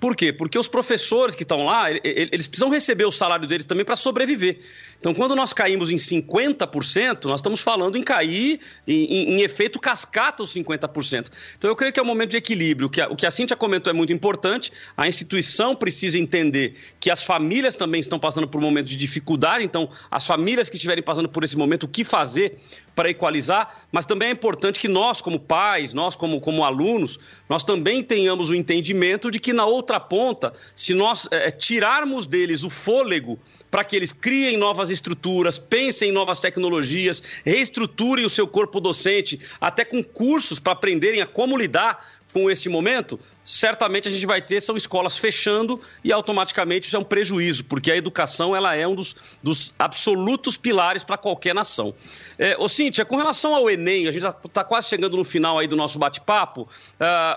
[0.00, 0.32] Por quê?
[0.32, 4.60] Porque os professores que estão lá, eles precisam receber o salário deles também para sobreviver.
[4.98, 10.42] Então, quando nós caímos em 50%, nós estamos falando em cair em, em, efeito cascata
[10.42, 11.30] os 50%.
[11.56, 12.86] Então, eu creio que é um momento de equilíbrio.
[12.86, 14.70] O que a, o que a Cintia comentou é muito importante.
[14.96, 19.64] A instituição precisa entender que as famílias também estão passando por um momento de dificuldade.
[19.64, 22.58] Então, as famílias que estiverem passando por esse momento, o que fazer
[22.94, 23.84] para equalizar?
[23.90, 28.50] Mas também é importante que nós, como pais, nós, como, como alunos, nós também tenhamos
[28.50, 33.38] o entendimento de que na outra ponta, se nós é, tirarmos deles o fôlego
[33.70, 39.40] para que eles criem novas estruturas, pensem em novas tecnologias, reestruturem o seu corpo docente,
[39.60, 44.40] até com cursos para aprenderem a como lidar com esse momento, certamente a gente vai
[44.40, 48.86] ter são escolas fechando e automaticamente isso é um prejuízo, porque a educação ela é
[48.86, 51.94] um dos, dos absolutos pilares para qualquer nação.
[52.38, 55.66] É, ô Cíntia, com relação ao Enem, a gente está quase chegando no final aí
[55.66, 56.66] do nosso bate-papo, uh,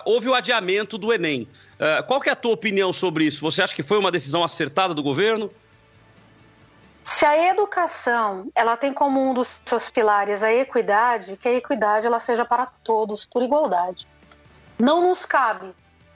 [0.05, 1.47] houve o adiamento do Enem.
[1.73, 3.41] Uh, qual que é a tua opinião sobre isso?
[3.41, 5.51] Você acha que foi uma decisão acertada do governo?
[7.03, 12.07] Se a educação ela tem como um dos seus pilares a equidade, que a equidade
[12.07, 14.07] ela seja para todos por igualdade.
[14.79, 15.73] Não nos cabe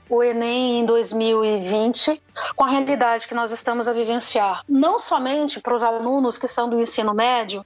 [0.09, 2.21] o Enem em 2020
[2.55, 6.69] com a realidade que nós estamos a vivenciar, não somente para os alunos que são
[6.69, 7.65] do ensino médio,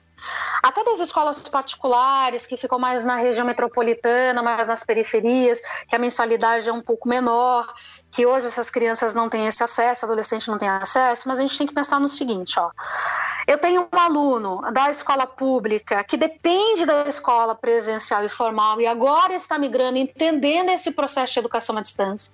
[0.62, 6.00] até das escolas particulares que ficam mais na região metropolitana, mais nas periferias, que a
[6.00, 7.74] mensalidade é um pouco menor,
[8.12, 11.58] que hoje essas crianças não têm esse acesso, adolescente não tem acesso, mas a gente
[11.58, 12.70] tem que pensar no seguinte, ó.
[13.48, 18.86] Eu tenho um aluno da escola pública que depende da escola presencial e formal e
[18.86, 22.32] agora está migrando, entendendo esse processo de educação à distância.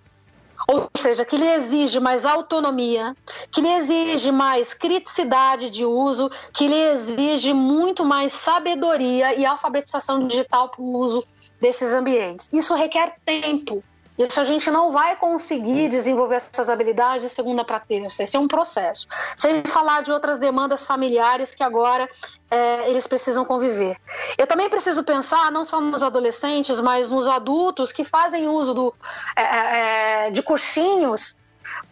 [0.70, 3.16] Ou seja, que lhe exige mais autonomia,
[3.50, 10.28] que lhe exige mais criticidade de uso, que lhe exige muito mais sabedoria e alfabetização
[10.28, 11.26] digital para o uso
[11.60, 12.50] desses ambientes.
[12.52, 13.82] Isso requer tempo.
[14.18, 18.24] Isso a gente não vai conseguir desenvolver essas habilidades de segunda para terça.
[18.24, 19.08] Esse é um processo.
[19.36, 22.10] Sem falar de outras demandas familiares que agora
[22.50, 23.96] é, eles precisam conviver.
[24.38, 28.96] Eu também preciso pensar não só nos adolescentes, mas nos adultos que fazem uso do,
[29.36, 31.36] é, é, é de cursinhos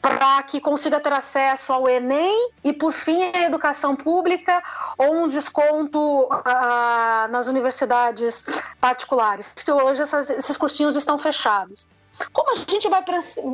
[0.02, 4.64] para que consiga ter acesso ao Enem e, por fim, à educação pública
[4.98, 8.46] ou um desconto uh, nas universidades
[8.80, 11.88] particulares, que hoje essas, esses cursinhos estão fechados.
[12.32, 13.04] Como a gente vai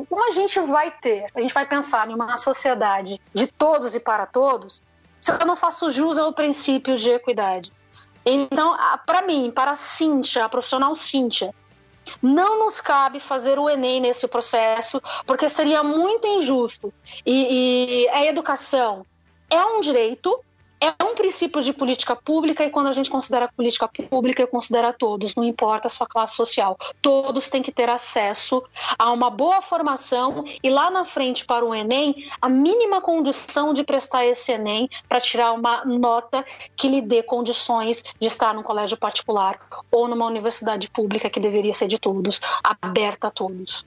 [0.08, 4.00] como a gente vai ter, a gente vai pensar em uma sociedade de todos e
[4.00, 4.80] para todos,
[5.20, 7.72] se eu não faço jus ao princípio de equidade.
[8.24, 11.52] Então, para mim, para a Cíntia, a profissional Cíntia,
[12.20, 16.92] não nos cabe fazer o Enem nesse processo, porque seria muito injusto.
[17.24, 19.06] E, e a educação
[19.50, 20.38] é um direito,
[20.82, 25.36] é um princípio de política pública e quando a gente considera política pública, considera todos,
[25.36, 26.76] não importa a sua classe social.
[27.00, 28.64] Todos têm que ter acesso
[28.98, 33.84] a uma boa formação e lá na frente para o Enem, a mínima condição de
[33.84, 38.96] prestar esse Enem para tirar uma nota que lhe dê condições de estar num colégio
[38.96, 39.60] particular
[39.90, 43.84] ou numa universidade pública que deveria ser de todos, aberta a todos.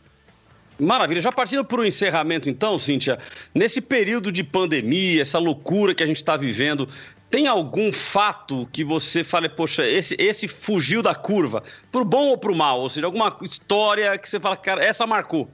[0.80, 1.22] Maravilha.
[1.22, 3.18] Já partindo para o encerramento, então, Cíntia,
[3.54, 6.88] nesse período de pandemia, essa loucura que a gente está vivendo,
[7.30, 12.38] tem algum fato que você fale, poxa, esse, esse fugiu da curva, pro bom ou
[12.38, 12.80] pro mal?
[12.80, 15.50] Ou seja, alguma história que você fala, cara, essa marcou?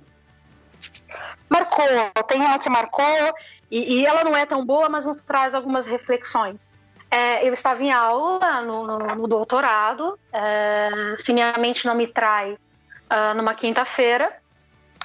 [1.49, 1.85] Marcou,
[2.27, 3.33] tem uma que marcou,
[3.69, 6.67] e, e ela não é tão boa, mas nos traz algumas reflexões.
[7.11, 13.35] É, eu estava em aula no, no, no doutorado, é, finalmente não me trai uh,
[13.35, 14.40] numa quinta-feira,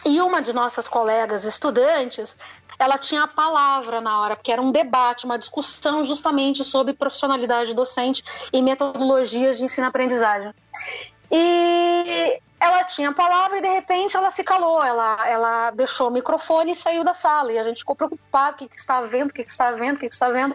[0.04, 2.36] e uma de nossas colegas estudantes,
[2.78, 7.74] ela tinha a palavra na hora, porque era um debate, uma discussão justamente sobre profissionalidade
[7.74, 8.22] docente
[8.52, 10.52] e metodologias de ensino-aprendizagem.
[11.30, 16.10] E ela tinha a palavra e de repente ela se calou, ela, ela deixou o
[16.10, 17.52] microfone e saiu da sala.
[17.52, 20.00] E a gente ficou preocupado: o que, está vendo, o que, que está vendo, o
[20.00, 20.54] que, que está vendo.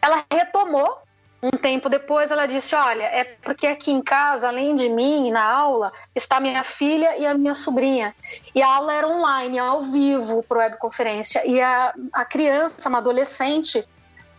[0.00, 1.05] Ela retomou
[1.42, 5.44] um tempo depois, ela disse: Olha, é porque aqui em casa, além de mim, na
[5.44, 8.14] aula, está minha filha e a minha sobrinha.
[8.54, 11.46] E a aula era online, ao vivo, por webconferência.
[11.46, 13.86] E a, a criança, uma adolescente,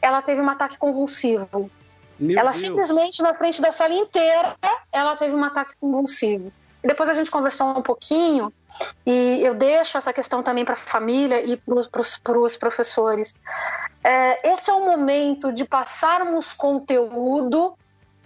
[0.02, 1.70] ela teve um ataque convulsivo.
[2.20, 2.64] Meu ela Deus.
[2.64, 4.56] simplesmente, na frente da sala inteira,
[4.91, 6.52] ela teve um ataque convulsivo.
[6.84, 8.54] Depois a gente conversou um pouquinho
[9.06, 13.34] e eu deixo essa questão também para a família e para os professores.
[14.04, 17.78] É, esse é o momento de passarmos conteúdo,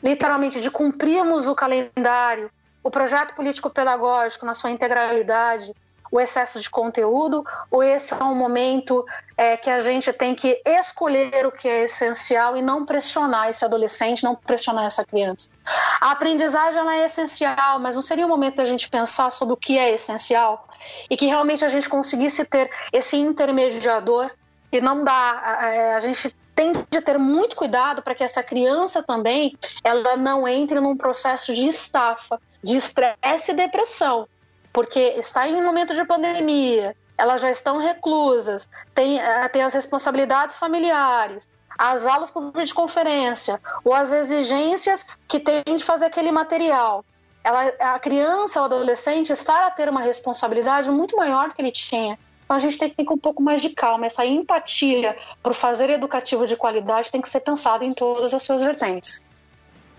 [0.04, 2.52] literalmente de cumprirmos o calendário,
[2.84, 5.74] o projeto político-pedagógico na sua integralidade,
[6.12, 9.06] o excesso de conteúdo, ou esse é um momento
[9.38, 13.64] é, que a gente tem que escolher o que é essencial e não pressionar esse
[13.64, 15.50] adolescente, não pressionar essa criança.
[16.02, 19.58] A aprendizagem ela é essencial, mas não seria o momento da gente pensar sobre o
[19.58, 20.68] que é essencial
[21.10, 24.30] e que realmente a gente conseguisse ter esse intermediador
[24.70, 25.12] e não dá.
[25.14, 30.46] A, a gente tem de ter muito cuidado para que essa criança também ela não
[30.46, 34.28] entre num processo de estafa, de estresse e depressão
[34.74, 41.48] porque está em momento de pandemia, elas já estão reclusas, tem, eh, as responsabilidades familiares,
[41.78, 47.06] as aulas por videoconferência, ou as exigências que tem de fazer aquele material.
[47.44, 51.72] Ela, a criança ou adolescente está a ter uma responsabilidade muito maior do que ele
[51.72, 52.18] tinha.
[52.44, 54.06] Então a gente tem que ter um pouco mais de calma.
[54.06, 58.44] Essa empatia para o fazer educativo de qualidade tem que ser pensada em todas as
[58.44, 59.22] suas vertentes.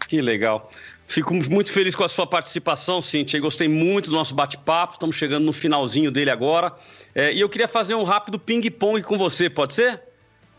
[0.06, 0.70] Que legal.
[1.12, 3.38] Fico muito feliz com a sua participação, Cintia.
[3.38, 4.94] Gostei muito do nosso bate-papo.
[4.94, 6.72] Estamos chegando no finalzinho dele agora.
[7.14, 10.00] É, e eu queria fazer um rápido ping-pong com você, pode ser?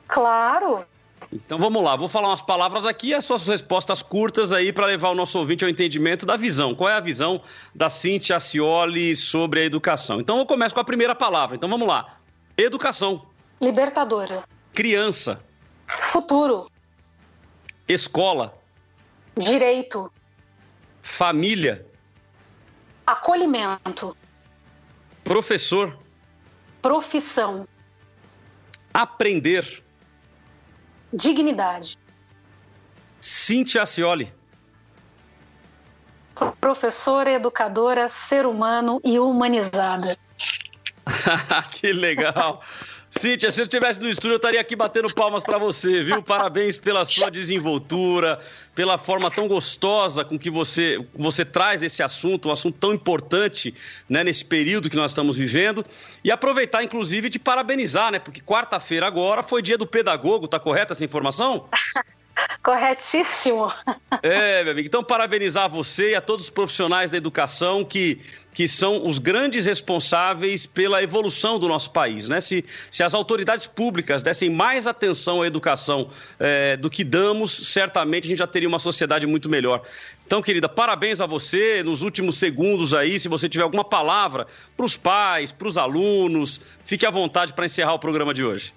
[0.07, 0.85] Claro.
[1.31, 4.85] Então vamos lá, vou falar umas palavras aqui e as suas respostas curtas aí para
[4.85, 6.75] levar o nosso ouvinte ao entendimento da visão.
[6.75, 7.41] Qual é a visão
[7.73, 10.19] da Cintia Acioli sobre a educação?
[10.19, 11.55] Então eu começo com a primeira palavra.
[11.55, 12.17] Então vamos lá.
[12.55, 13.25] Educação.
[13.59, 14.43] Libertadora.
[14.71, 15.43] Criança.
[15.87, 16.67] Futuro.
[17.87, 18.55] Escola.
[19.35, 20.11] Direito.
[21.03, 21.85] Família.
[23.05, 24.17] Acolhimento.
[25.23, 25.99] Professor.
[26.81, 27.67] Profissão.
[28.93, 29.83] Aprender.
[31.11, 31.99] Dignidade.
[33.19, 34.33] Cintia Acioli.
[36.59, 40.17] Professora, educadora, ser humano e humanizada.
[41.71, 42.63] que legal.
[43.15, 46.23] Cíntia, se eu estivesse no estúdio, eu estaria aqui batendo palmas para você, viu?
[46.23, 48.39] Parabéns pela sua desenvoltura,
[48.73, 53.71] pela forma tão gostosa com que você, você traz esse assunto, um assunto tão importante
[54.09, 55.85] né, nesse período que nós estamos vivendo.
[56.23, 58.17] E aproveitar, inclusive, de parabenizar, né?
[58.17, 61.69] Porque quarta-feira agora foi dia do pedagogo, tá correta essa informação?
[62.63, 63.71] Corretíssimo.
[64.21, 64.87] É, meu amigo.
[64.87, 68.21] Então, parabenizar você e a todos os profissionais da educação que,
[68.53, 72.29] que são os grandes responsáveis pela evolução do nosso país.
[72.29, 72.39] Né?
[72.39, 76.09] Se, se as autoridades públicas dessem mais atenção à educação
[76.39, 79.81] é, do que damos, certamente a gente já teria uma sociedade muito melhor.
[80.25, 81.83] Então, querida, parabéns a você.
[81.83, 86.61] Nos últimos segundos aí, se você tiver alguma palavra para os pais, para os alunos,
[86.85, 88.73] fique à vontade para encerrar o programa de hoje.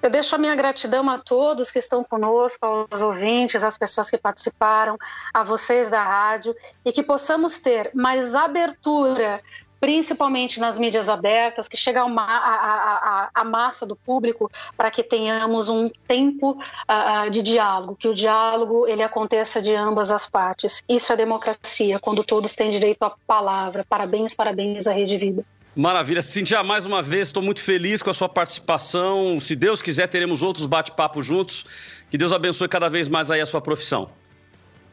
[0.00, 4.16] Eu deixo a minha gratidão a todos que estão conosco, aos ouvintes, às pessoas que
[4.16, 4.96] participaram,
[5.34, 9.42] a vocês da rádio, e que possamos ter mais abertura,
[9.80, 15.68] principalmente nas mídias abertas, que chegue a, a, a, massa do público, para que tenhamos
[15.68, 20.82] um tempo uh, de diálogo, que o diálogo ele aconteça de ambas as partes.
[20.88, 23.84] Isso é democracia, quando todos têm direito à palavra.
[23.88, 25.44] Parabéns, parabéns à Rede Vida.
[25.76, 26.22] Maravilha.
[26.22, 29.38] Cintia, mais uma vez, estou muito feliz com a sua participação.
[29.40, 31.64] Se Deus quiser, teremos outros bate-papos juntos.
[32.10, 34.10] Que Deus abençoe cada vez mais aí a sua profissão.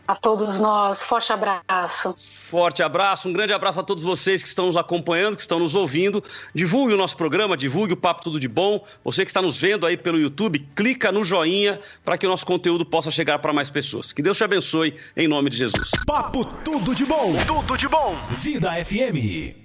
[0.08, 2.14] A todos nós, forte abraço.
[2.16, 5.74] Forte abraço, um grande abraço a todos vocês que estão nos acompanhando, que estão nos
[5.74, 6.24] ouvindo.
[6.54, 8.86] Divulgue o nosso programa, divulgue o Papo Tudo de Bom.
[9.04, 12.46] Você que está nos vendo aí pelo YouTube, clica no joinha para que o nosso
[12.46, 14.14] conteúdo possa chegar para mais pessoas.
[14.14, 15.90] Que Deus te abençoe, em nome de Jesus.
[16.06, 18.16] Papo Tudo de Bom, tudo de bom.
[18.30, 19.65] Vida FM.